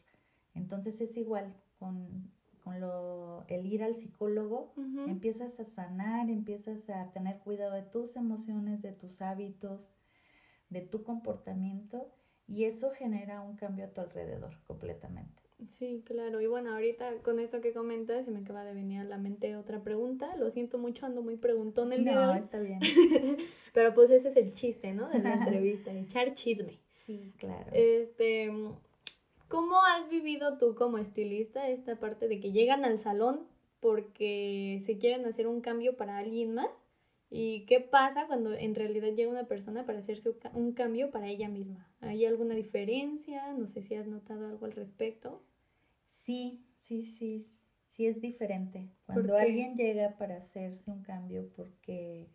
Entonces 0.53 1.01
es 1.01 1.17
igual 1.17 1.55
con, 1.79 2.31
lo, 2.79 3.45
el 3.47 3.65
ir 3.65 3.83
al 3.83 3.95
psicólogo, 3.95 4.75
empiezas 5.07 5.59
a 5.59 5.65
sanar, 5.65 6.29
empiezas 6.29 6.87
a 6.91 7.11
tener 7.11 7.39
cuidado 7.39 7.73
de 7.73 7.81
tus 7.81 8.15
emociones, 8.15 8.83
de 8.83 8.91
tus 8.91 9.23
hábitos, 9.23 9.89
de 10.69 10.81
tu 10.81 11.01
comportamiento 11.01 12.11
y 12.47 12.65
eso 12.65 12.91
genera 12.91 13.41
un 13.41 13.55
cambio 13.55 13.85
a 13.85 13.89
tu 13.89 14.01
alrededor 14.01 14.61
completamente. 14.67 15.44
Sí, 15.67 16.03
claro. 16.05 16.41
Y 16.41 16.47
bueno, 16.47 16.73
ahorita 16.73 17.19
con 17.23 17.39
esto 17.39 17.61
que 17.61 17.73
comentas 17.73 18.25
se 18.25 18.31
me 18.31 18.39
acaba 18.39 18.63
de 18.63 18.73
venir 18.73 18.99
a 18.99 19.03
la 19.05 19.17
mente 19.17 19.55
otra 19.55 19.81
pregunta. 19.81 20.35
Lo 20.37 20.49
siento 20.49 20.77
mucho, 20.77 21.05
ando 21.05 21.21
muy 21.21 21.37
preguntón 21.37 21.93
el 21.93 22.03
día 22.03 22.13
No, 22.13 22.35
está 22.35 22.59
bien. 22.59 22.79
Pero 23.73 23.93
pues 23.93 24.09
ese 24.11 24.29
es 24.29 24.37
el 24.37 24.53
chiste, 24.53 24.93
¿no? 24.93 25.09
De 25.09 25.19
la 25.19 25.33
entrevista, 25.33 25.91
echar 25.91 26.33
chisme. 26.33 26.79
Sí, 27.05 27.31
claro. 27.37 27.69
Este, 27.71 28.51
¿cómo 29.47 29.83
has 29.83 30.09
vivido 30.09 30.57
tú 30.57 30.73
como 30.73 30.97
estilista 30.97 31.69
esta 31.69 31.99
parte 31.99 32.27
de 32.27 32.39
que 32.39 32.51
llegan 32.51 32.83
al 32.83 32.97
salón 32.97 33.41
porque 33.79 34.79
se 34.81 34.97
quieren 34.97 35.27
hacer 35.27 35.45
un 35.45 35.61
cambio 35.61 35.97
para 35.97 36.17
alguien 36.17 36.55
más? 36.55 36.84
¿Y 37.29 37.65
qué 37.65 37.79
pasa 37.79 38.27
cuando 38.27 38.53
en 38.53 38.75
realidad 38.75 39.13
llega 39.13 39.31
una 39.31 39.47
persona 39.47 39.85
para 39.85 39.99
hacerse 39.99 40.33
un 40.53 40.73
cambio 40.73 41.11
para 41.11 41.27
ella 41.27 41.49
misma? 41.49 41.89
¿Hay 42.01 42.25
alguna 42.25 42.55
diferencia? 42.55 43.51
No 43.53 43.67
sé 43.67 43.81
si 43.81 43.95
has 43.95 44.07
notado 44.07 44.47
algo 44.47 44.65
al 44.65 44.73
respecto. 44.73 45.43
Sí, 46.09 46.63
sí, 46.79 47.03
sí, 47.03 47.47
sí 47.89 48.05
es 48.05 48.21
diferente. 48.21 48.89
Cuando 49.05 49.35
alguien 49.35 49.75
llega 49.75 50.17
para 50.17 50.37
hacerse 50.37 50.91
un 50.91 51.01
cambio 51.01 51.49
porque, 51.55 52.29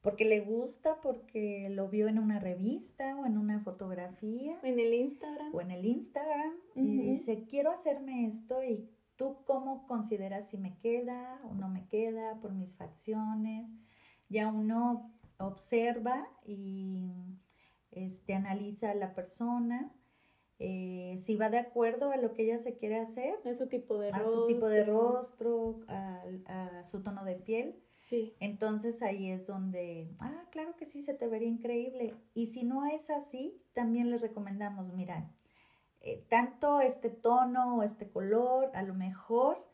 porque 0.00 0.24
le 0.24 0.40
gusta, 0.40 1.00
porque 1.00 1.68
lo 1.70 1.88
vio 1.88 2.08
en 2.08 2.18
una 2.18 2.38
revista 2.38 3.18
o 3.18 3.26
en 3.26 3.36
una 3.36 3.60
fotografía. 3.60 4.58
En 4.62 4.78
el 4.78 4.94
Instagram. 4.94 5.54
O 5.54 5.60
en 5.60 5.72
el 5.72 5.84
Instagram 5.84 6.52
y 6.76 6.98
dice, 6.98 7.44
quiero 7.44 7.70
hacerme 7.72 8.26
esto 8.26 8.62
y 8.62 8.88
tú 9.16 9.38
cómo 9.44 9.86
consideras 9.86 10.48
si 10.48 10.58
me 10.58 10.78
queda 10.78 11.40
o 11.50 11.54
no 11.54 11.68
me 11.68 11.88
queda 11.88 12.38
por 12.40 12.52
mis 12.52 12.74
facciones 12.76 13.72
ya 14.28 14.48
uno 14.48 15.12
observa 15.38 16.28
y 16.44 17.10
este, 17.90 18.34
analiza 18.34 18.90
a 18.90 18.94
la 18.94 19.14
persona, 19.14 19.92
eh, 20.58 21.18
si 21.20 21.36
va 21.36 21.50
de 21.50 21.58
acuerdo 21.58 22.10
a 22.10 22.16
lo 22.16 22.32
que 22.32 22.44
ella 22.44 22.58
se 22.58 22.76
quiere 22.76 22.98
hacer, 22.98 23.34
a 23.44 23.54
su 23.54 23.68
tipo 23.68 23.98
de 23.98 24.10
a 24.10 24.18
rostro, 24.18 24.40
su 24.40 24.46
tipo 24.46 24.68
de 24.68 24.84
rostro, 24.84 25.80
a, 25.88 26.22
a, 26.46 26.84
su 26.84 27.02
tono 27.02 27.24
de 27.24 27.36
piel. 27.36 27.82
Sí. 27.94 28.34
Entonces 28.40 29.02
ahí 29.02 29.30
es 29.30 29.46
donde, 29.46 30.14
ah, 30.18 30.44
claro 30.50 30.76
que 30.76 30.86
sí, 30.86 31.02
se 31.02 31.14
te 31.14 31.26
vería 31.26 31.48
increíble. 31.48 32.14
Y 32.34 32.46
si 32.46 32.64
no 32.64 32.86
es 32.86 33.10
así, 33.10 33.60
también 33.74 34.10
les 34.10 34.20
recomendamos, 34.20 34.92
mira, 34.92 35.30
eh, 36.00 36.24
tanto 36.28 36.80
este 36.80 37.10
tono 37.10 37.76
o 37.76 37.82
este 37.82 38.08
color, 38.08 38.70
a 38.74 38.82
lo 38.82 38.94
mejor 38.94 39.66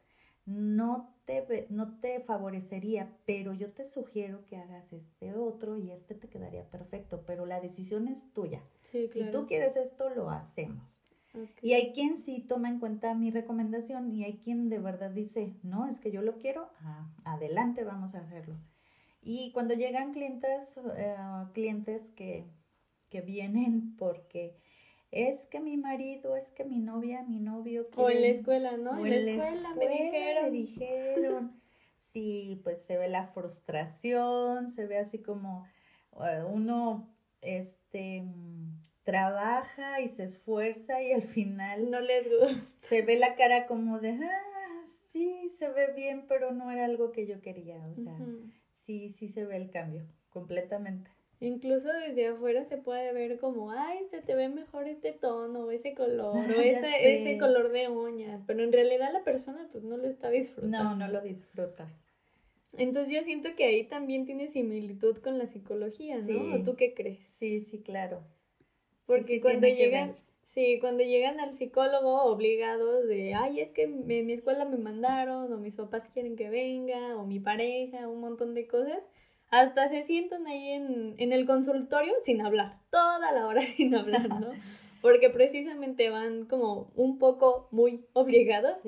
no 0.46 1.12
te, 1.24 1.66
no 1.70 1.98
te 2.00 2.20
favorecería, 2.20 3.16
pero 3.26 3.52
yo 3.52 3.72
te 3.72 3.85
sugiero 3.85 4.44
que 4.46 4.56
hagas 4.56 4.92
este 4.92 5.35
otro 5.35 5.76
y 5.76 5.90
este 5.90 6.14
te 6.14 6.28
quedaría 6.28 6.68
perfecto, 6.68 7.24
pero 7.26 7.46
la 7.46 7.61
decisión 7.61 8.08
es 8.08 8.32
tuya. 8.32 8.62
si 8.82 9.24
tú 9.30 9.46
quieres 9.46 9.76
esto, 9.76 10.11
lo 10.11 10.30
hacemos. 10.30 10.92
Y 11.62 11.72
hay 11.72 11.92
quien 11.92 12.18
sí 12.18 12.40
toma 12.46 12.68
en 12.68 12.78
cuenta 12.78 13.14
mi 13.14 13.30
recomendación 13.30 14.11
y 14.11 14.24
hay 14.24 14.38
quien 14.38 14.68
de 14.68 14.78
verdad 14.78 15.11
dice, 15.11 15.54
no, 15.62 15.87
es 15.87 15.98
que 15.98 16.11
yo 16.11 16.20
lo 16.20 16.37
quiero, 16.37 16.68
ah, 16.80 17.11
adelante, 17.24 17.85
vamos 17.85 18.14
a 18.14 18.20
hacerlo. 18.20 18.56
Y 19.22 19.50
cuando 19.52 19.72
llegan 19.74 20.12
clientes, 20.12 20.76
eh, 20.96 21.16
clientes 21.54 22.11
que, 22.11 22.44
que 23.08 23.22
vienen 23.22 23.96
porque 23.96 24.58
es 25.12 25.46
que 25.46 25.61
mi 25.61 25.77
marido, 25.77 26.37
es 26.37 26.51
que 26.53 26.64
mi 26.64 26.79
novia, 26.79 27.22
mi 27.22 27.38
novio. 27.38 27.87
o 27.96 28.11
en 28.11 28.22
la 28.22 28.29
escuela, 28.29 28.77
¿no? 28.79 29.05
en 29.05 29.27
la 29.27 29.46
escuela, 29.46 29.75
me 29.75 29.88
dijeron. 29.88 30.44
Me 30.44 30.51
dijeron. 30.51 31.62
sí, 31.96 32.61
pues 32.64 32.83
se 32.83 32.96
ve 32.96 33.09
la 33.09 33.27
frustración, 33.27 34.70
se 34.70 34.87
ve 34.87 34.98
así 34.98 35.18
como 35.18 35.66
eh, 36.18 36.42
uno, 36.51 37.14
este, 37.42 38.25
trabaja 39.03 40.01
y 40.01 40.09
se 40.09 40.25
esfuerza 40.25 41.03
y 41.03 41.12
al 41.12 41.22
final. 41.22 41.90
No 41.90 42.01
les 42.01 42.27
gusta. 42.31 42.64
Se 42.79 43.03
ve 43.03 43.18
la 43.18 43.35
cara 43.37 43.66
como 43.66 43.98
de, 44.01 44.12
ah, 44.12 44.85
sí, 45.12 45.51
se 45.51 45.70
ve 45.70 45.92
bien, 45.94 46.25
pero 46.27 46.53
no 46.53 46.70
era 46.70 46.87
algo 46.87 47.12
que 47.12 47.27
yo 47.27 47.42
quería. 47.42 47.77
O 47.87 47.94
sea, 47.96 48.18
sí, 48.72 49.11
sí 49.11 49.29
se 49.29 49.44
ve 49.44 49.57
el 49.57 49.70
cambio, 49.70 50.07
completamente. 50.31 51.11
Incluso 51.42 51.88
desde 51.92 52.28
afuera 52.28 52.62
se 52.62 52.78
puede 52.78 53.12
ver 53.12 53.40
como, 53.40 53.72
ay, 53.72 54.05
se 54.11 54.20
te 54.20 54.37
ve 54.37 54.48
mejor 54.48 54.87
este 54.87 55.11
tono, 55.11 55.64
o 55.64 55.70
ese 55.72 55.92
color, 55.92 56.37
o 56.57 56.61
ese, 56.61 57.14
ese 57.14 57.37
color 57.37 57.72
de 57.72 57.88
uñas, 57.88 58.40
pero 58.46 58.62
en 58.62 58.72
realidad 58.72 59.12
la 59.12 59.24
persona 59.24 59.68
pues 59.72 59.83
no 59.83 59.96
lo 59.96 60.07
está 60.07 60.31
disfrutando. 60.31 60.85
No, 60.85 60.94
no 60.94 61.09
lo 61.09 61.20
disfruta. 61.20 61.92
Entonces 62.78 63.12
yo 63.12 63.24
siento 63.24 63.57
que 63.57 63.64
ahí 63.64 63.83
también 63.83 64.24
tiene 64.24 64.46
similitud 64.46 65.16
con 65.18 65.37
la 65.37 65.46
psicología, 65.46 66.16
¿no? 66.18 66.55
¿O 66.55 66.62
tú 66.62 66.76
qué 66.76 66.94
crees? 66.94 67.18
Sí, 67.18 67.62
sí, 67.62 67.81
claro. 67.83 68.22
Porque 69.07 69.40
cuando 69.40 69.66
llegan, 69.66 70.12
sí, 70.44 70.78
cuando 70.81 71.02
llegan 71.02 71.40
al 71.40 71.55
psicólogo 71.55 72.22
obligados 72.22 73.09
de, 73.09 73.35
ay, 73.35 73.61
es 73.61 73.72
que 73.72 73.83
en 73.83 74.07
mi 74.07 74.33
escuela 74.33 74.64
me 74.64 74.78
mandaron, 74.78 75.52
o 75.52 75.59
mis 75.59 75.74
papás 75.74 76.09
quieren 76.14 76.37
que 76.37 76.50
venga, 76.50 77.16
o 77.16 77.26
mi 77.26 77.40
pareja, 77.40 78.09
un 78.09 78.20
montón 78.20 78.55
de 78.55 78.68
cosas, 78.68 79.05
hasta 79.52 79.86
se 79.88 80.02
sientan 80.02 80.46
ahí 80.46 80.70
en, 80.70 81.14
en 81.18 81.32
el 81.32 81.46
consultorio 81.46 82.14
sin 82.24 82.40
hablar, 82.40 82.78
toda 82.90 83.30
la 83.30 83.46
hora 83.46 83.60
sin 83.76 83.94
hablar, 83.94 84.28
¿no? 84.28 84.48
Porque 85.02 85.28
precisamente 85.30 86.08
van 86.10 86.46
como 86.46 86.92
un 86.94 87.18
poco 87.18 87.68
muy 87.72 88.06
obligados 88.12 88.78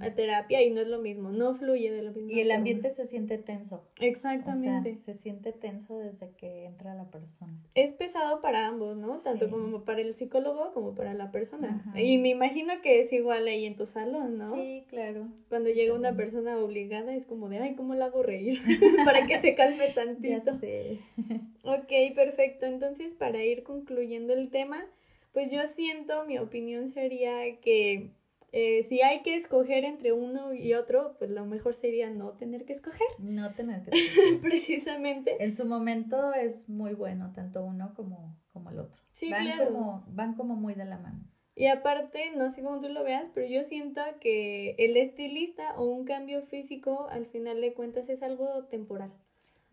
a 0.00 0.14
terapia 0.14 0.62
y 0.62 0.70
no 0.70 0.82
es 0.82 0.86
lo 0.86 1.00
mismo, 1.00 1.32
no 1.32 1.54
fluye 1.54 1.90
de 1.90 2.02
lo 2.02 2.12
mismo. 2.12 2.30
Y 2.30 2.40
el 2.40 2.50
ambiente 2.50 2.90
se 2.90 3.06
siente 3.06 3.38
tenso. 3.38 3.82
Exactamente. 3.98 4.98
se 5.04 5.14
siente 5.14 5.52
tenso 5.52 5.98
desde 5.98 6.30
que 6.36 6.66
entra 6.66 6.94
la 6.94 7.10
persona. 7.10 7.58
Es 7.74 7.92
pesado 7.92 8.42
para 8.42 8.66
ambos, 8.66 8.96
¿no? 8.96 9.18
Tanto 9.18 9.50
como 9.50 9.84
para 9.84 10.02
el 10.02 10.14
psicólogo 10.14 10.72
como 10.74 10.94
para 10.94 11.14
la 11.14 11.32
persona. 11.32 11.82
Y 11.96 12.18
me 12.18 12.28
imagino 12.28 12.74
que 12.82 13.00
es 13.00 13.12
igual 13.12 13.46
ahí 13.46 13.64
en 13.64 13.76
tu 13.76 13.86
salón, 13.86 14.36
¿no? 14.36 14.54
Sí, 14.54 14.84
claro. 14.88 15.28
Cuando 15.48 15.70
llega 15.70 15.94
una 15.94 16.14
persona 16.14 16.58
obligada 16.58 17.14
es 17.14 17.24
como 17.24 17.48
de, 17.48 17.58
ay, 17.58 17.74
¿cómo 17.74 17.94
la 17.94 18.06
hago 18.06 18.22
reír? 18.22 18.60
para 19.06 19.26
que 19.26 19.40
se 19.40 19.54
calme 19.54 19.88
tantito. 19.94 20.58
Ya 20.60 21.42
ok, 21.64 22.14
perfecto. 22.14 22.66
Entonces, 22.66 23.14
para 23.14 23.42
ir 23.42 23.62
concluyendo 23.62 24.34
el 24.34 24.50
tema, 24.50 24.84
pues 25.32 25.50
yo 25.50 25.66
siento, 25.66 26.24
mi 26.24 26.38
opinión 26.38 26.88
sería 26.88 27.60
que 27.60 28.12
eh, 28.52 28.82
si 28.82 29.00
hay 29.00 29.22
que 29.22 29.34
escoger 29.34 29.84
entre 29.84 30.12
uno 30.12 30.52
y 30.52 30.74
otro, 30.74 31.16
pues 31.18 31.30
lo 31.30 31.46
mejor 31.46 31.74
sería 31.74 32.10
no 32.10 32.32
tener 32.32 32.66
que 32.66 32.74
escoger. 32.74 33.06
No 33.18 33.52
tener 33.54 33.82
que 33.82 33.90
escoger. 33.98 34.40
Precisamente. 34.40 35.42
En 35.42 35.54
su 35.54 35.64
momento 35.64 36.34
es 36.34 36.68
muy 36.68 36.92
bueno, 36.92 37.32
tanto 37.34 37.64
uno 37.64 37.94
como, 37.94 38.36
como 38.52 38.70
el 38.70 38.80
otro. 38.80 38.96
Sí, 39.12 39.30
van 39.30 39.44
claro. 39.44 39.72
Como, 39.72 40.04
van 40.08 40.34
como 40.34 40.54
muy 40.54 40.74
de 40.74 40.84
la 40.84 40.98
mano. 40.98 41.24
Y 41.54 41.66
aparte, 41.66 42.32
no 42.36 42.50
sé 42.50 42.62
cómo 42.62 42.80
tú 42.80 42.88
lo 42.88 43.04
veas, 43.04 43.30
pero 43.34 43.46
yo 43.46 43.64
siento 43.64 44.00
que 44.20 44.74
el 44.78 44.96
estilista 44.96 45.74
o 45.76 45.84
un 45.84 46.04
cambio 46.04 46.42
físico, 46.42 47.08
al 47.10 47.26
final 47.26 47.60
de 47.60 47.74
cuentas, 47.74 48.08
es 48.08 48.22
algo 48.22 48.64
temporal. 48.64 49.12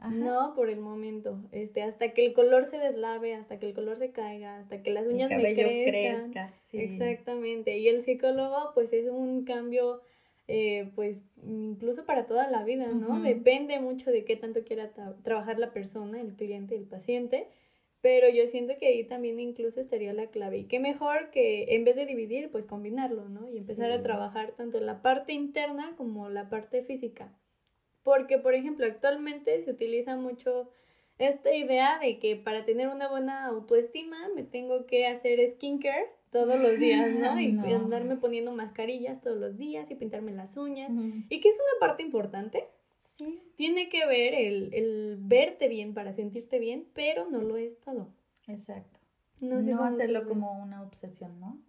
No, 0.07 0.53
por 0.55 0.69
el 0.69 0.79
momento. 0.79 1.41
Este, 1.51 1.81
hasta 1.81 2.13
que 2.13 2.25
el 2.25 2.33
color 2.33 2.65
se 2.65 2.77
deslave, 2.77 3.33
hasta 3.35 3.59
que 3.59 3.67
el 3.67 3.73
color 3.73 3.97
se 3.97 4.11
caiga, 4.11 4.57
hasta 4.57 4.81
que 4.81 4.91
las 4.91 5.05
uñas 5.05 5.29
me 5.29 5.53
crezcan. 5.53 6.31
Crezca, 6.31 6.53
Exactamente. 6.71 7.77
Y 7.77 7.89
el 7.89 8.01
psicólogo, 8.01 8.71
pues 8.73 8.93
es 8.93 9.09
un 9.09 9.43
cambio, 9.43 10.01
eh, 10.47 10.89
pues 10.95 11.23
incluso 11.45 12.05
para 12.05 12.27
toda 12.27 12.49
la 12.49 12.63
vida, 12.63 12.87
¿no? 12.87 13.21
Depende 13.21 13.79
mucho 13.79 14.09
de 14.11 14.23
qué 14.23 14.37
tanto 14.37 14.63
quiera 14.63 14.91
trabajar 15.23 15.59
la 15.59 15.73
persona, 15.73 16.21
el 16.21 16.33
cliente, 16.35 16.75
el 16.75 16.85
paciente. 16.85 17.47
Pero 18.01 18.29
yo 18.29 18.47
siento 18.47 18.77
que 18.77 18.87
ahí 18.87 19.03
también 19.03 19.41
incluso 19.41 19.81
estaría 19.81 20.13
la 20.13 20.27
clave. 20.27 20.59
Y 20.59 20.63
qué 20.63 20.79
mejor 20.79 21.31
que 21.31 21.75
en 21.75 21.83
vez 21.83 21.97
de 21.97 22.05
dividir, 22.05 22.49
pues 22.49 22.65
combinarlo, 22.65 23.27
¿no? 23.27 23.49
Y 23.49 23.57
empezar 23.57 23.91
a 23.91 24.01
trabajar 24.01 24.53
tanto 24.55 24.79
la 24.79 25.01
parte 25.01 25.33
interna 25.33 25.93
como 25.97 26.29
la 26.29 26.49
parte 26.49 26.83
física. 26.83 27.33
Porque, 28.09 28.39
por 28.39 28.55
ejemplo, 28.55 28.87
actualmente 28.87 29.61
se 29.61 29.69
utiliza 29.69 30.15
mucho 30.15 30.67
esta 31.19 31.53
idea 31.53 31.99
de 31.99 32.17
que 32.17 32.35
para 32.35 32.65
tener 32.65 32.87
una 32.87 33.07
buena 33.07 33.45
autoestima 33.45 34.17
me 34.35 34.41
tengo 34.41 34.87
que 34.87 35.05
hacer 35.05 35.39
skincare 35.51 36.07
todos 36.31 36.59
los 36.59 36.79
días, 36.79 37.07
¿no? 37.13 37.39
Y 37.39 37.49
andarme 37.71 38.15
poniendo 38.15 38.51
mascarillas 38.51 39.21
todos 39.21 39.37
los 39.37 39.59
días 39.59 39.91
y 39.91 39.95
pintarme 39.95 40.31
las 40.31 40.57
uñas. 40.57 40.91
Y 41.29 41.39
que 41.39 41.49
es 41.49 41.55
una 41.55 41.87
parte 41.87 42.01
importante, 42.01 42.65
tiene 43.55 43.89
que 43.89 44.07
ver 44.07 44.33
el, 44.33 45.17
verte 45.19 45.67
bien 45.67 45.93
para 45.93 46.11
sentirte 46.11 46.57
bien, 46.57 46.87
pero 46.95 47.29
no 47.29 47.43
lo 47.43 47.57
es 47.57 47.79
todo. 47.79 48.07
Exacto. 48.47 48.99
No, 49.39 49.83
hacerlo 49.83 50.27
como 50.27 50.63
una 50.63 50.81
obsesión, 50.81 51.39
¿no? 51.39 51.59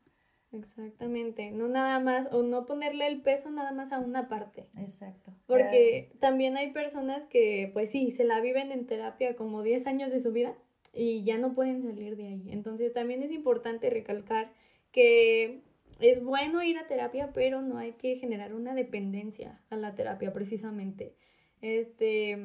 Exactamente, 0.52 1.52
no 1.52 1.68
nada 1.68 2.00
más, 2.00 2.28
o 2.32 2.42
no 2.42 2.66
ponerle 2.66 3.06
el 3.06 3.22
peso 3.22 3.50
nada 3.50 3.70
más 3.72 3.92
a 3.92 4.00
una 4.00 4.28
parte. 4.28 4.68
Exacto. 4.76 5.32
Porque 5.46 6.12
también 6.18 6.56
hay 6.56 6.72
personas 6.72 7.26
que, 7.26 7.70
pues 7.72 7.90
sí, 7.90 8.10
se 8.10 8.24
la 8.24 8.40
viven 8.40 8.72
en 8.72 8.86
terapia 8.86 9.36
como 9.36 9.62
10 9.62 9.86
años 9.86 10.10
de 10.10 10.20
su 10.20 10.32
vida 10.32 10.56
y 10.92 11.22
ya 11.22 11.38
no 11.38 11.54
pueden 11.54 11.82
salir 11.82 12.16
de 12.16 12.26
ahí. 12.26 12.48
Entonces 12.50 12.92
también 12.92 13.22
es 13.22 13.30
importante 13.30 13.90
recalcar 13.90 14.52
que 14.90 15.62
es 16.00 16.22
bueno 16.22 16.62
ir 16.64 16.78
a 16.78 16.88
terapia, 16.88 17.30
pero 17.32 17.62
no 17.62 17.78
hay 17.78 17.92
que 17.92 18.16
generar 18.16 18.52
una 18.54 18.74
dependencia 18.74 19.60
a 19.70 19.76
la 19.76 19.94
terapia 19.94 20.32
precisamente. 20.32 21.14
Este, 21.62 22.38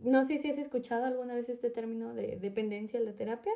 no 0.00 0.24
sé 0.24 0.38
si 0.38 0.48
has 0.48 0.58
escuchado 0.58 1.04
alguna 1.04 1.34
vez 1.34 1.48
este 1.48 1.70
término 1.70 2.12
de 2.14 2.36
dependencia 2.36 2.98
a 2.98 3.02
la 3.02 3.14
terapia. 3.14 3.52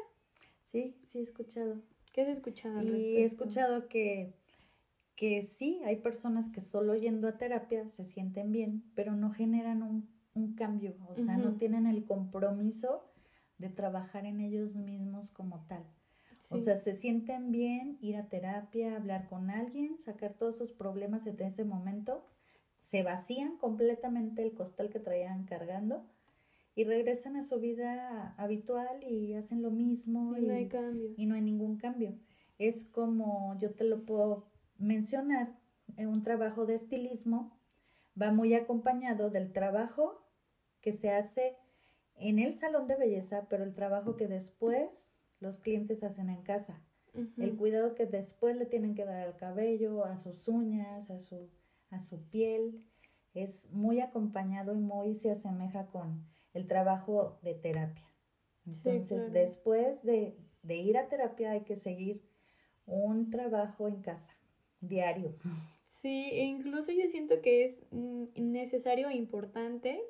Sí, 0.70 0.96
sí 1.06 1.18
he 1.18 1.22
escuchado. 1.22 1.80
¿Qué 2.16 2.22
has 2.22 2.28
escuchado? 2.28 2.82
y 2.82 3.18
he 3.18 3.24
escuchado 3.24 3.88
que, 3.88 4.32
que 5.16 5.42
sí, 5.42 5.82
hay 5.84 5.96
personas 5.96 6.48
que 6.48 6.62
solo 6.62 6.96
yendo 6.96 7.28
a 7.28 7.36
terapia 7.36 7.90
se 7.90 8.06
sienten 8.06 8.52
bien, 8.52 8.90
pero 8.94 9.14
no 9.14 9.32
generan 9.32 9.82
un, 9.82 10.54
cambio, 10.54 10.96
o 11.08 11.16
sea, 11.16 11.36
no 11.36 11.56
tienen 11.56 11.86
el 11.86 12.06
compromiso 12.06 13.04
de 13.58 13.68
trabajar 13.68 14.24
en 14.24 14.40
ellos 14.40 14.74
mismos 14.74 15.30
como 15.30 15.66
tal. 15.66 15.84
O 16.50 16.58
sea, 16.58 16.76
se 16.76 16.94
sienten 16.94 17.52
bien 17.52 17.98
ir 18.00 18.16
a 18.16 18.28
terapia, 18.28 18.96
hablar 18.96 19.28
con 19.28 19.50
alguien, 19.50 19.98
sacar 19.98 20.32
todos 20.32 20.56
sus 20.56 20.72
problemas 20.72 21.24
desde 21.24 21.46
ese 21.46 21.64
momento, 21.64 22.26
se 22.78 23.02
vacían 23.02 23.58
completamente 23.58 24.42
el 24.42 24.54
costal 24.54 24.88
que 24.88 25.00
traían 25.00 25.44
cargando 25.44 26.06
y 26.76 26.84
regresan 26.84 27.36
a 27.36 27.42
su 27.42 27.58
vida 27.58 28.34
habitual 28.36 29.02
y 29.02 29.34
hacen 29.34 29.62
lo 29.62 29.72
mismo 29.72 30.36
y, 30.36 30.46
no 30.46 30.54
hay 30.54 30.68
cambio. 30.68 31.14
Y 31.16 31.26
no 31.26 31.34
hay 31.34 31.40
ningún 31.40 31.78
cambio. 31.78 32.16
Es 32.58 32.84
como 32.84 33.58
yo 33.58 33.74
te 33.74 33.82
lo 33.82 34.04
puedo 34.04 34.46
mencionar, 34.78 35.58
en 35.96 36.08
un 36.08 36.22
trabajo 36.22 36.66
de 36.66 36.74
estilismo 36.74 37.58
va 38.20 38.30
muy 38.30 38.54
acompañado 38.54 39.30
del 39.30 39.52
trabajo 39.52 40.22
que 40.80 40.92
se 40.92 41.10
hace 41.10 41.56
en 42.14 42.38
el 42.38 42.54
salón 42.54 42.86
de 42.86 42.96
belleza, 42.96 43.46
pero 43.48 43.64
el 43.64 43.74
trabajo 43.74 44.16
que 44.16 44.28
después 44.28 45.10
los 45.40 45.58
clientes 45.58 46.04
hacen 46.04 46.30
en 46.30 46.42
casa. 46.42 46.82
El 47.38 47.56
cuidado 47.56 47.94
que 47.94 48.04
después 48.04 48.56
le 48.56 48.66
tienen 48.66 48.94
que 48.94 49.06
dar 49.06 49.26
al 49.26 49.36
cabello, 49.36 50.04
a 50.04 50.18
sus 50.18 50.46
uñas, 50.48 51.10
a 51.10 51.18
su 51.18 51.48
a 51.90 51.98
su 51.98 52.28
piel, 52.28 52.84
es 53.34 53.70
muy 53.70 54.00
acompañado 54.00 54.74
y 54.74 54.78
muy 54.78 55.14
se 55.14 55.30
asemeja 55.30 55.86
con 55.86 56.26
el 56.56 56.66
trabajo 56.66 57.38
de 57.42 57.54
terapia. 57.54 58.04
Entonces, 58.66 59.32
después 59.32 60.02
de, 60.02 60.36
ir 60.68 60.96
a 60.96 61.08
terapia 61.08 61.52
hay 61.52 61.60
que 61.62 61.76
seguir 61.76 62.22
un 62.86 63.30
trabajo 63.30 63.86
en 63.88 64.02
casa, 64.02 64.32
diario. 64.80 65.36
Sí, 65.84 66.30
e 66.32 66.44
incluso 66.44 66.90
yo 66.92 67.08
siento 67.08 67.40
que 67.42 67.64
es 67.64 67.82
mm, 67.90 68.24
necesario 68.36 69.08
e 69.08 69.14
importante, 69.14 70.00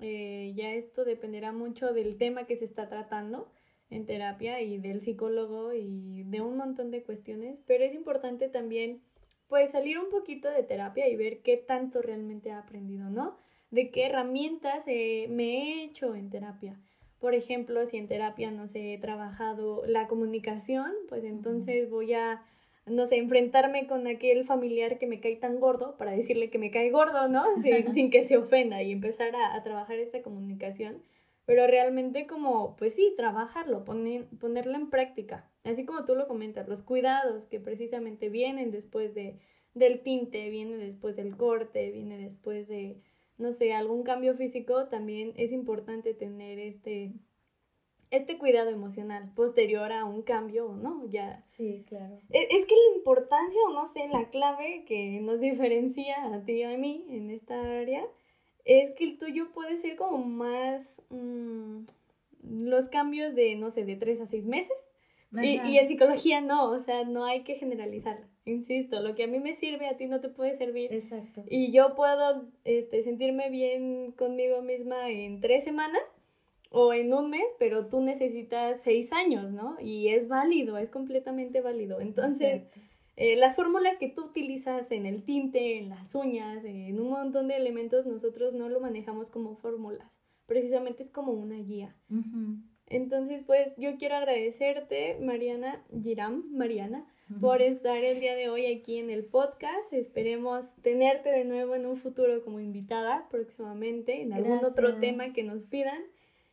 eh, 0.00 0.52
ya 0.56 0.72
esto 0.72 1.04
dependerá 1.04 1.52
mucho 1.52 1.92
del 1.92 2.16
tema 2.16 2.46
que 2.46 2.56
se 2.56 2.64
está 2.64 2.88
tratando 2.88 3.52
en 3.90 4.06
terapia 4.06 4.60
y 4.62 4.78
del 4.78 5.02
psicólogo 5.02 5.74
y 5.74 6.22
de 6.24 6.40
un 6.40 6.56
montón 6.56 6.90
de 6.90 7.02
cuestiones, 7.02 7.60
pero 7.66 7.84
es 7.84 7.94
importante 7.94 8.48
también 8.48 9.02
pues 9.48 9.72
salir 9.72 9.98
un 9.98 10.08
poquito 10.10 10.48
de 10.48 10.62
terapia 10.62 11.08
y 11.08 11.16
ver 11.16 11.42
qué 11.42 11.56
tanto 11.56 12.00
realmente 12.00 12.50
he 12.50 12.52
aprendido, 12.52 13.10
¿no? 13.10 13.36
De 13.70 13.90
qué 13.90 14.06
herramientas 14.06 14.86
me 14.86 15.28
he 15.28 15.84
hecho 15.84 16.14
en 16.14 16.30
terapia. 16.30 16.76
Por 17.18 17.34
ejemplo, 17.34 17.84
si 17.86 17.98
en 17.98 18.08
terapia 18.08 18.50
no 18.50 18.66
sé, 18.66 18.94
he 18.94 18.98
trabajado 18.98 19.84
la 19.86 20.08
comunicación, 20.08 20.92
pues 21.08 21.24
entonces 21.24 21.90
voy 21.90 22.14
a, 22.14 22.42
no 22.86 23.06
sé, 23.06 23.18
enfrentarme 23.18 23.86
con 23.86 24.06
aquel 24.06 24.44
familiar 24.44 24.98
que 24.98 25.06
me 25.06 25.20
cae 25.20 25.36
tan 25.36 25.60
gordo 25.60 25.96
para 25.98 26.12
decirle 26.12 26.50
que 26.50 26.58
me 26.58 26.70
cae 26.70 26.90
gordo, 26.90 27.28
¿no? 27.28 27.44
Sin, 27.94 28.10
que 28.10 28.24
se 28.24 28.38
ofenda 28.38 28.82
y 28.82 28.92
empezar 28.92 29.36
a, 29.36 29.54
a, 29.54 29.62
trabajar 29.62 29.98
esta 29.98 30.22
comunicación. 30.22 31.02
Pero 31.44 31.66
realmente 31.66 32.26
como, 32.26 32.76
pues 32.76 32.94
sí, 32.94 33.12
trabajarlo, 33.16 33.84
poner, 33.84 34.26
ponerlo 34.38 34.76
en 34.76 34.88
práctica 34.88 35.50
así 35.64 35.84
como 35.84 36.04
tú 36.04 36.14
lo 36.14 36.26
comentas, 36.26 36.68
los 36.68 36.82
cuidados 36.82 37.46
que 37.46 37.60
precisamente 37.60 38.28
vienen 38.28 38.70
después 38.70 39.14
de, 39.14 39.38
del 39.74 40.00
tinte, 40.00 40.48
viene 40.50 40.76
después 40.76 41.16
del 41.16 41.36
corte, 41.36 41.90
viene 41.90 42.18
después 42.18 42.68
de, 42.68 43.00
no 43.40 43.52
sé, 43.52 43.72
algún 43.72 44.02
cambio 44.02 44.34
físico, 44.34 44.86
también 44.88 45.32
es 45.36 45.50
importante 45.50 46.14
tener 46.14 46.58
este, 46.58 47.12
este 48.10 48.38
cuidado 48.38 48.70
emocional 48.70 49.32
posterior 49.34 49.92
a 49.92 50.04
un 50.04 50.22
cambio, 50.22 50.76
¿no? 50.80 51.06
Ya. 51.08 51.44
Sí, 51.48 51.84
claro. 51.88 52.18
Es, 52.30 52.46
es, 52.50 52.66
que 52.66 52.74
la 52.74 52.96
importancia, 52.96 53.60
o 53.68 53.72
no 53.72 53.86
sé, 53.86 54.08
la 54.08 54.28
clave 54.30 54.84
que 54.86 55.20
nos 55.20 55.40
diferencia 55.40 56.32
a 56.32 56.44
ti 56.44 56.52
y 56.52 56.62
a 56.62 56.76
mí 56.76 57.06
en 57.08 57.30
esta 57.30 57.60
área, 57.80 58.06
es 58.64 58.92
que 58.92 59.04
el 59.04 59.18
tuyo 59.18 59.50
puede 59.52 59.78
ser 59.78 59.96
como 59.96 60.18
más 60.18 61.02
mm, 61.08 61.84
los 62.42 62.88
cambios 62.88 63.34
de, 63.34 63.56
no 63.56 63.70
sé, 63.70 63.84
de 63.84 63.96
tres 63.96 64.20
a 64.20 64.26
seis 64.26 64.44
meses 64.44 64.76
y, 65.32 65.60
y, 65.60 65.78
en 65.78 65.88
psicología 65.88 66.40
no, 66.40 66.70
o 66.70 66.78
sea, 66.80 67.04
no 67.04 67.24
hay 67.24 67.44
que 67.44 67.54
generalizar. 67.54 68.26
Insisto, 68.44 69.00
lo 69.02 69.14
que 69.14 69.24
a 69.24 69.26
mí 69.26 69.38
me 69.38 69.54
sirve 69.54 69.86
a 69.86 69.96
ti 69.96 70.06
no 70.06 70.20
te 70.20 70.28
puede 70.28 70.56
servir. 70.56 70.92
Exacto. 70.92 71.44
Y 71.48 71.72
yo 71.72 71.94
puedo 71.94 72.46
este, 72.64 73.02
sentirme 73.02 73.50
bien 73.50 74.12
conmigo 74.12 74.62
misma 74.62 75.10
en 75.10 75.40
tres 75.40 75.64
semanas 75.64 76.02
o 76.70 76.92
en 76.92 77.12
un 77.12 77.30
mes, 77.30 77.44
pero 77.58 77.86
tú 77.86 78.00
necesitas 78.00 78.80
seis 78.82 79.12
años, 79.12 79.52
¿no? 79.52 79.76
Y 79.80 80.08
es 80.08 80.28
válido, 80.28 80.78
es 80.78 80.88
completamente 80.88 81.60
válido. 81.60 82.00
Entonces, 82.00 82.62
eh, 83.16 83.36
las 83.36 83.56
fórmulas 83.56 83.98
que 83.98 84.08
tú 84.08 84.24
utilizas 84.26 84.90
en 84.92 85.04
el 85.04 85.24
tinte, 85.24 85.76
en 85.78 85.90
las 85.90 86.14
uñas, 86.14 86.64
en 86.64 86.98
un 86.98 87.10
montón 87.10 87.48
de 87.48 87.56
elementos, 87.56 88.06
nosotros 88.06 88.54
no 88.54 88.68
lo 88.68 88.80
manejamos 88.80 89.30
como 89.30 89.56
fórmulas. 89.56 90.10
Precisamente 90.46 91.02
es 91.02 91.10
como 91.10 91.32
una 91.32 91.56
guía. 91.56 91.94
Entonces, 92.86 93.42
pues 93.46 93.74
yo 93.76 93.98
quiero 93.98 94.16
agradecerte, 94.16 95.18
Mariana 95.20 95.84
Giram, 96.02 96.44
Mariana, 96.50 97.06
por 97.38 97.62
estar 97.62 98.02
el 98.02 98.18
día 98.18 98.34
de 98.34 98.48
hoy 98.48 98.66
aquí 98.66 98.98
en 98.98 99.10
el 99.10 99.24
podcast. 99.24 99.92
Esperemos 99.92 100.74
tenerte 100.82 101.30
de 101.30 101.44
nuevo 101.44 101.74
en 101.76 101.86
un 101.86 101.96
futuro 101.96 102.42
como 102.42 102.58
invitada 102.58 103.28
próximamente 103.30 104.22
en 104.22 104.32
algún 104.32 104.64
otro 104.64 104.98
tema 104.98 105.32
que 105.32 105.44
nos 105.44 105.64
pidan. 105.64 106.02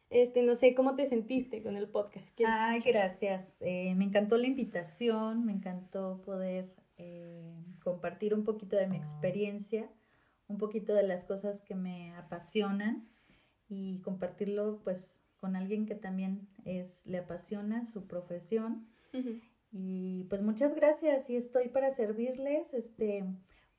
Este, 0.09 0.43
no 0.43 0.55
sé, 0.55 0.75
¿cómo 0.75 0.95
te 0.95 1.05
sentiste 1.05 1.63
con 1.63 1.75
el 1.75 1.89
podcast? 1.89 2.29
Ay, 2.45 2.81
gracias. 2.81 3.57
Eh, 3.61 3.93
me 3.95 4.05
encantó 4.05 4.37
la 4.37 4.47
invitación, 4.47 5.45
me 5.45 5.53
encantó 5.53 6.21
poder 6.23 6.69
eh, 6.97 7.55
compartir 7.83 8.33
un 8.33 8.43
poquito 8.43 8.75
de 8.75 8.87
mi 8.87 8.97
experiencia, 8.97 9.89
un 10.47 10.57
poquito 10.57 10.93
de 10.93 11.03
las 11.03 11.23
cosas 11.23 11.61
que 11.61 11.75
me 11.75 12.13
apasionan 12.15 13.09
y 13.67 13.99
compartirlo 14.01 14.81
pues 14.83 15.19
con 15.39 15.55
alguien 15.55 15.85
que 15.85 15.95
también 15.95 16.47
es, 16.65 17.05
le 17.05 17.17
apasiona 17.17 17.83
su 17.85 18.07
profesión. 18.07 18.87
Y 19.71 20.25
pues 20.29 20.41
muchas 20.41 20.75
gracias 20.75 21.29
y 21.29 21.35
estoy 21.35 21.69
para 21.69 21.91
servirles. 21.91 22.73
Este, 22.73 23.25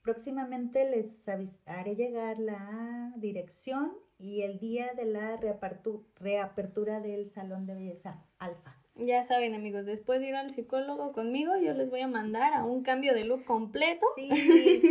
próximamente 0.03 0.89
les 0.89 1.29
haré 1.67 1.97
llegar 1.97 2.39
la 2.39 3.13
dirección 3.17 3.93
y 4.19 4.43
el 4.43 4.59
día 4.59 4.93
de 4.95 5.05
la 5.05 5.37
reapertura, 5.37 6.05
reapertura 6.17 7.01
del 7.01 7.27
Salón 7.27 7.67
de 7.67 7.75
Belleza 7.75 8.25
Alfa. 8.39 8.77
Ya 8.97 9.23
saben, 9.23 9.55
amigos, 9.55 9.87
después 9.87 10.19
de 10.21 10.29
ir 10.29 10.35
al 10.35 10.51
psicólogo 10.51 11.13
conmigo, 11.13 11.57
yo 11.57 11.73
les 11.73 11.89
voy 11.89 12.01
a 12.01 12.09
mandar 12.09 12.53
a 12.53 12.65
un 12.65 12.83
cambio 12.83 13.15
de 13.15 13.25
look 13.25 13.45
completo. 13.45 14.05
Sí, 14.17 14.29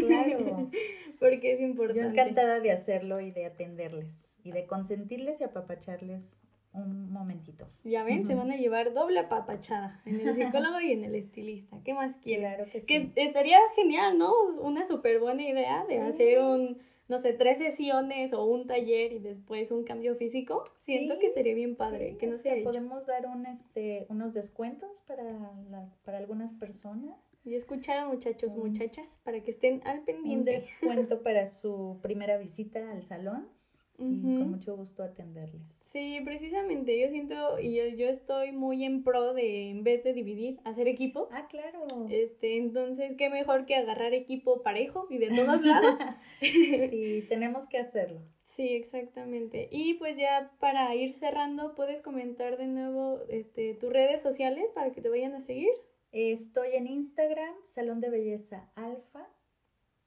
claro. 0.08 0.70
porque 1.20 1.54
es 1.54 1.60
importante. 1.60 2.02
Yo 2.02 2.10
encantada 2.10 2.62
de 2.62 2.72
hacerlo 2.72 3.20
y 3.20 3.32
de 3.32 3.46
atenderles 3.46 4.40
y 4.44 4.52
de 4.52 4.66
consentirles 4.66 5.42
y 5.42 5.44
apapacharles 5.44 6.38
un 6.78 7.12
momentito. 7.12 7.66
Ya 7.84 8.04
ven, 8.04 8.26
se 8.26 8.36
van 8.36 8.52
a 8.52 8.56
llevar 8.56 8.94
doble 8.94 9.20
apapachada 9.20 10.02
en 10.06 10.22
el 10.22 10.36
psicólogo 10.36 10.80
y 10.80 10.92
en 10.92 11.04
el 11.04 11.16
estilista. 11.16 11.80
¿Qué 11.84 11.94
más 11.94 12.16
quieren? 12.18 12.54
Claro 12.54 12.72
que 12.72 12.82
sí. 12.82 12.86
Que 12.88 13.12
estaría 13.16 13.60
genial, 13.76 14.18
¿no? 14.18 14.34
Una 14.62 14.86
súper 14.86 15.20
buena 15.20 15.48
idea 15.48 15.86
de 15.86 16.00
hacer 16.00 16.40
un, 16.40 16.78
no 17.08 17.20
sé, 17.20 17.34
tres 17.34 17.58
sesiones 17.58 18.34
o 18.34 18.46
un 18.46 18.68
taller 18.68 19.14
y 19.14 19.20
después 19.20 19.72
un 19.72 19.84
cambio 19.84 20.16
físico. 20.16 20.64
Siento 20.78 21.18
que 21.20 21.28
estaría 21.28 21.54
bien 21.54 21.76
padre, 21.76 22.18
que 22.18 22.28
no 22.28 22.38
Podemos 22.64 23.06
dar 23.06 23.26
un, 23.28 23.46
este, 23.46 24.06
unos 24.10 24.34
descuentos 24.34 25.02
para, 25.08 25.24
las, 25.70 25.96
para 26.04 26.18
algunas 26.18 26.54
personas. 26.54 27.18
Y 27.44 27.56
escuchar 27.56 28.08
muchachos, 28.08 28.58
muchachas, 28.58 29.22
para 29.24 29.42
que 29.42 29.52
estén 29.52 29.82
al 29.86 30.02
pendiente. 30.02 30.52
Un 30.52 30.58
descuento 30.58 31.24
para 31.24 31.48
su 31.48 31.98
primera 32.02 32.38
visita 32.38 32.92
al 32.92 33.04
salón 33.04 33.48
y 34.00 34.22
con 34.22 34.52
mucho 34.52 34.76
gusto 34.76 35.02
atenderles. 35.02 35.62
Sí, 35.80 36.20
precisamente, 36.24 37.00
yo 37.00 37.10
siento 37.10 37.60
y 37.60 37.76
yo, 37.76 37.88
yo, 37.88 38.08
estoy 38.08 38.52
muy 38.52 38.84
en 38.84 39.04
pro 39.04 39.34
de 39.34 39.72
en 39.72 39.84
vez 39.84 40.04
de 40.04 40.14
dividir, 40.14 40.60
hacer 40.66 40.88
equipo. 40.88 41.30
Ah, 41.32 41.48
claro. 41.48 41.88
Este, 42.10 42.58
entonces 42.58 43.16
qué 43.18 43.30
mejor 43.30 43.66
que 43.66 43.76
agarrar 43.76 44.14
equipo 44.14 44.62
parejo 44.62 45.08
y 45.10 45.18
de 45.18 45.30
todos 45.30 45.62
lados. 45.64 46.00
sí, 46.42 47.26
tenemos 47.28 47.66
que 47.66 47.80
hacerlo. 47.80 48.22
Sí, 48.44 48.70
exactamente. 48.70 49.68
Y 49.72 49.96
pues 49.96 50.18
ya 50.18 50.52
para 50.60 50.94
ir 50.96 51.14
cerrando, 51.14 51.74
¿puedes 51.74 52.02
comentar 52.02 52.58
de 52.58 52.68
nuevo 52.68 53.22
este 53.30 53.74
tus 53.74 53.92
redes 53.92 54.22
sociales 54.22 54.66
para 54.76 54.92
que 54.92 55.02
te 55.02 55.10
vayan 55.10 55.34
a 55.34 55.42
seguir? 55.42 55.74
Estoy 56.12 56.70
en 56.74 56.88
Instagram, 56.88 57.56
Salón 57.64 58.00
de 58.00 58.10
Belleza 58.10 58.70
Alfa, 58.76 59.28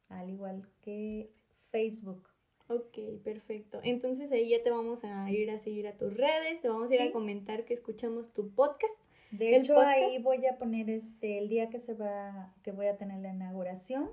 al 0.09 0.31
igual 0.31 0.67
que 0.81 1.33
Facebook. 1.71 2.30
Ok, 2.71 2.99
perfecto. 3.25 3.81
Entonces 3.83 4.31
ahí 4.31 4.51
ya 4.51 4.63
te 4.63 4.71
vamos 4.71 5.03
a 5.03 5.29
ir 5.29 5.51
a 5.51 5.59
seguir 5.59 5.89
a 5.89 5.97
tus 5.97 6.17
redes, 6.17 6.61
te 6.61 6.69
vamos 6.69 6.89
a 6.89 6.95
ir 6.95 7.03
a 7.03 7.11
comentar 7.11 7.65
que 7.65 7.75
escuchamos 7.75 8.33
tu 8.33 8.51
podcast. 8.51 8.95
De 9.33 9.57
hecho, 9.57 9.81
ahí 9.81 10.23
voy 10.23 10.47
a 10.47 10.57
poner 10.57 10.89
este 10.89 11.39
el 11.39 11.49
día 11.49 11.69
que 11.69 11.81
se 11.81 11.95
va, 11.95 12.55
que 12.63 12.71
voy 12.71 12.87
a 12.87 12.97
tener 12.97 13.21
la 13.23 13.31
inauguración. 13.31 14.09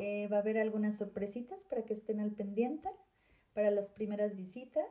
Eh, 0.00 0.28
va 0.32 0.36
a 0.36 0.40
haber 0.40 0.58
algunas 0.58 0.96
sorpresitas 0.96 1.64
para 1.64 1.82
que 1.82 1.92
estén 1.92 2.20
al 2.20 2.30
pendiente 2.30 2.88
para 3.52 3.72
las 3.72 3.90
primeras 3.90 4.36
visitas 4.36 4.86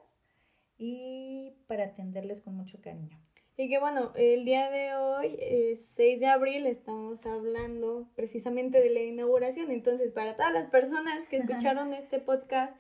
y 0.78 1.54
para 1.68 1.86
atenderles 1.86 2.42
con 2.42 2.56
mucho 2.56 2.82
cariño. 2.82 3.18
Y 3.56 3.70
que 3.70 3.80
bueno, 3.80 4.12
el 4.16 4.44
día 4.44 4.70
de 4.70 4.96
hoy, 4.96 5.40
6 5.78 6.20
de 6.20 6.28
abril, 6.28 6.68
estamos 6.68 7.26
hablando 7.26 8.08
precisamente 8.16 8.82
de 8.82 8.90
la 8.90 9.00
inauguración. 9.00 9.72
Entonces, 9.72 10.12
para 10.12 10.36
todas 10.36 10.52
las 10.52 10.70
personas 10.70 11.26
que 11.28 11.38
escucharon 11.38 11.94
este 11.94 12.20
podcast 12.20 12.78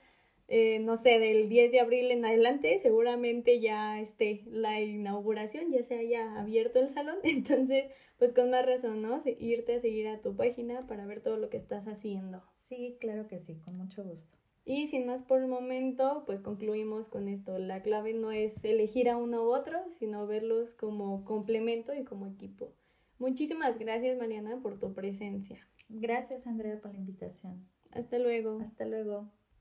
eh, 0.47 0.79
no 0.79 0.95
sé, 0.95 1.19
del 1.19 1.49
10 1.49 1.71
de 1.71 1.79
abril 1.79 2.09
en 2.11 2.23
adelante, 2.23 2.77
seguramente 2.79 3.59
ya 3.59 3.99
esté 3.99 4.43
la 4.45 4.79
inauguración, 4.81 5.71
ya 5.71 5.83
se 5.83 5.95
haya 5.95 6.39
abierto 6.39 6.79
el 6.79 6.89
salón, 6.89 7.17
entonces, 7.23 7.89
pues 8.17 8.33
con 8.33 8.51
más 8.51 8.65
razón, 8.65 9.01
¿no? 9.01 9.19
Irte 9.39 9.75
a 9.75 9.81
seguir 9.81 10.07
a 10.07 10.21
tu 10.21 10.35
página 10.35 10.87
para 10.87 11.05
ver 11.05 11.21
todo 11.21 11.37
lo 11.37 11.49
que 11.49 11.57
estás 11.57 11.87
haciendo. 11.87 12.43
Sí, 12.69 12.97
claro 12.99 13.27
que 13.27 13.39
sí, 13.39 13.59
con 13.65 13.77
mucho 13.77 14.03
gusto. 14.03 14.37
Y 14.65 14.87
sin 14.87 15.05
más 15.05 15.23
por 15.23 15.41
el 15.41 15.47
momento, 15.47 16.23
pues 16.25 16.41
concluimos 16.41 17.07
con 17.07 17.29
esto. 17.29 17.57
La 17.57 17.81
clave 17.81 18.13
no 18.13 18.31
es 18.31 18.65
elegir 18.65 19.09
a 19.09 19.15
uno 19.15 19.45
u 19.45 19.53
otro, 19.53 19.79
sino 19.97 20.27
verlos 20.27 20.73
como 20.73 21.23
complemento 21.23 21.93
y 21.93 22.03
como 22.03 22.27
equipo. 22.27 22.73
Muchísimas 23.17 23.79
gracias, 23.79 24.17
Mariana, 24.17 24.59
por 24.61 24.77
tu 24.77 24.93
presencia. 24.93 25.57
Gracias, 25.87 26.47
Andrea, 26.47 26.81
por 26.81 26.91
la 26.91 26.99
invitación. 26.99 27.65
Hasta 27.91 28.19
luego. 28.19 28.59
Hasta 28.61 28.85
luego. 28.85 29.31